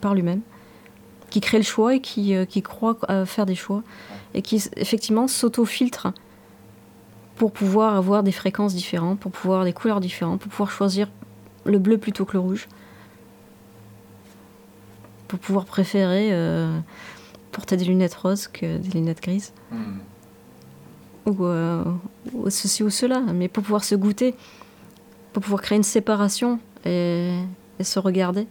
par 0.02 0.14
lui-même, 0.14 0.42
qui 1.32 1.42
crée 1.42 1.58
le 1.58 1.64
choix 1.64 1.96
et 1.96 2.00
qui, 2.00 2.36
euh, 2.36 2.46
qui 2.46 2.62
croit 2.62 2.98
à 3.08 3.26
faire 3.26 3.48
des 3.48 3.56
choix. 3.56 3.82
Et 4.36 4.44
qui, 4.44 4.64
effectivement, 4.78 5.28
s'auto-filtre 5.28 6.10
pour 7.40 7.54
pouvoir 7.54 7.96
avoir 7.96 8.22
des 8.22 8.34
fréquences 8.34 8.76
différentes, 8.76 9.18
pour 9.18 9.32
pouvoir 9.32 9.64
des 9.64 9.72
couleurs 9.72 10.02
différentes, 10.02 10.42
pour 10.42 10.52
pouvoir 10.52 10.70
choisir 10.70 11.08
le 11.64 11.80
bleu 11.80 11.98
plutôt 11.98 12.26
que 12.26 12.34
le 12.34 12.40
rouge, 12.40 12.68
pour 15.30 15.40
pouvoir 15.40 15.64
préférer 15.64 16.34
euh, 16.34 16.78
porter 17.54 17.78
des 17.78 17.86
lunettes 17.86 18.14
roses 18.14 18.50
que 18.50 18.78
des 18.78 18.90
lunettes 18.90 19.22
grises, 19.22 19.54
hmm. 19.72 20.00
euh, 21.40 21.84
ou, 22.34 22.50
ceci 22.50 22.84
ou 22.84 22.90
cela, 22.90 23.22
mais 23.22 23.48
pour 23.48 23.64
pouvoir 23.64 23.86
se 23.86 23.96
goûter, 23.96 24.36
pour 25.32 25.42
pouvoir 25.42 25.62
créer 25.62 25.78
une 25.78 25.84
séparation 25.84 26.60
et, 26.84 27.40
et 27.80 27.84
se 27.86 28.00
regarder. 28.00 28.48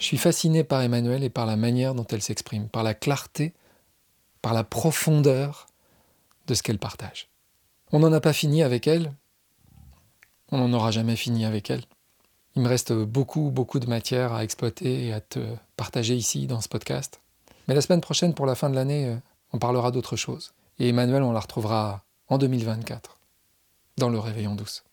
Je 0.00 0.06
suis 0.06 0.18
fasciné 0.18 0.64
par 0.64 0.82
Emmanuel 0.82 1.22
et 1.22 1.30
par 1.30 1.46
la 1.46 1.56
manière 1.56 1.94
dont 1.94 2.06
elle 2.10 2.20
s'exprime, 2.20 2.66
par 2.66 2.82
la 2.82 2.94
clarté, 2.94 3.54
par 4.42 4.54
la 4.54 4.64
profondeur 4.64 5.68
de 6.46 6.54
ce 6.54 6.62
qu'elle 6.62 6.78
partage. 6.78 7.28
On 7.92 8.00
n'en 8.00 8.12
a 8.12 8.20
pas 8.20 8.32
fini 8.32 8.62
avec 8.62 8.86
elle, 8.86 9.12
on 10.50 10.58
n'en 10.58 10.72
aura 10.72 10.90
jamais 10.90 11.16
fini 11.16 11.44
avec 11.44 11.70
elle. 11.70 11.84
Il 12.54 12.62
me 12.62 12.68
reste 12.68 12.92
beaucoup, 12.92 13.50
beaucoup 13.50 13.80
de 13.80 13.86
matière 13.86 14.32
à 14.32 14.42
exploiter 14.42 15.06
et 15.06 15.12
à 15.12 15.20
te 15.20 15.40
partager 15.76 16.14
ici 16.14 16.46
dans 16.46 16.60
ce 16.60 16.68
podcast. 16.68 17.20
Mais 17.68 17.74
la 17.74 17.80
semaine 17.80 18.00
prochaine, 18.00 18.34
pour 18.34 18.46
la 18.46 18.54
fin 18.54 18.70
de 18.70 18.74
l'année, 18.74 19.06
euh, 19.06 19.16
on 19.52 19.58
parlera 19.58 19.90
d'autre 19.90 20.16
chose. 20.16 20.52
Et 20.78 20.88
Emmanuel, 20.88 21.22
on 21.22 21.32
la 21.32 21.40
retrouvera 21.40 22.04
en 22.28 22.38
2024, 22.38 23.18
dans 23.98 24.08
le 24.08 24.18
Réveillon 24.18 24.54
douce. 24.54 24.84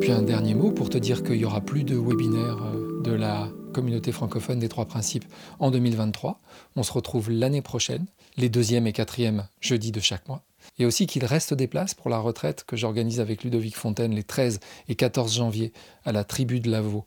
Puis 0.00 0.12
un 0.12 0.22
dernier 0.22 0.54
mot 0.54 0.70
pour 0.70 0.90
te 0.90 0.98
dire 0.98 1.22
qu'il 1.22 1.38
n'y 1.38 1.44
aura 1.44 1.60
plus 1.60 1.84
de 1.84 1.96
webinaire 1.96 2.58
euh, 2.62 3.02
de 3.02 3.12
la 3.12 3.48
communauté 3.70 4.12
francophone 4.12 4.58
des 4.58 4.68
trois 4.68 4.86
principes 4.86 5.24
en 5.58 5.70
2023. 5.70 6.40
On 6.76 6.82
se 6.82 6.92
retrouve 6.92 7.30
l'année 7.30 7.62
prochaine, 7.62 8.06
les 8.36 8.48
deuxième 8.48 8.86
et 8.86 8.92
quatrième 8.92 9.48
jeudis 9.60 9.92
de 9.92 10.00
chaque 10.00 10.28
mois. 10.28 10.42
Et 10.78 10.86
aussi 10.86 11.06
qu'il 11.06 11.24
reste 11.24 11.54
des 11.54 11.66
places 11.66 11.94
pour 11.94 12.10
la 12.10 12.18
retraite 12.18 12.64
que 12.64 12.76
j'organise 12.76 13.20
avec 13.20 13.44
Ludovic 13.44 13.76
Fontaine 13.76 14.14
les 14.14 14.24
13 14.24 14.60
et 14.88 14.94
14 14.94 15.34
janvier 15.34 15.72
à 16.04 16.12
la 16.12 16.24
tribu 16.24 16.60
de 16.60 16.70
Lavaux 16.70 17.06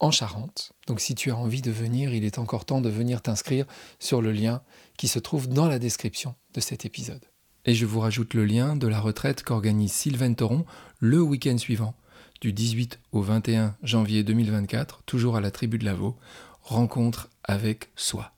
en 0.00 0.10
Charente. 0.10 0.72
Donc 0.86 1.00
si 1.00 1.14
tu 1.14 1.30
as 1.30 1.36
envie 1.36 1.62
de 1.62 1.70
venir, 1.70 2.14
il 2.14 2.24
est 2.24 2.38
encore 2.38 2.64
temps 2.64 2.80
de 2.80 2.88
venir 2.88 3.22
t'inscrire 3.22 3.66
sur 3.98 4.22
le 4.22 4.32
lien 4.32 4.62
qui 4.96 5.08
se 5.08 5.18
trouve 5.18 5.48
dans 5.48 5.68
la 5.68 5.78
description 5.78 6.34
de 6.54 6.60
cet 6.60 6.84
épisode. 6.84 7.24
Et 7.64 7.74
je 7.74 7.86
vous 7.86 8.00
rajoute 8.00 8.34
le 8.34 8.44
lien 8.44 8.76
de 8.76 8.86
la 8.86 9.00
retraite 9.00 9.42
qu'organise 9.42 9.92
Sylvain 9.92 10.32
Thoron 10.32 10.64
le 11.00 11.20
week-end 11.20 11.58
suivant 11.58 11.94
du 12.40 12.52
18 12.52 13.00
au 13.12 13.20
21 13.20 13.74
janvier 13.82 14.22
2024, 14.22 15.02
toujours 15.04 15.36
à 15.36 15.40
la 15.40 15.50
tribu 15.50 15.78
de 15.78 15.84
Lavaux, 15.84 16.16
rencontre 16.62 17.30
avec 17.44 17.90
soi. 17.96 18.32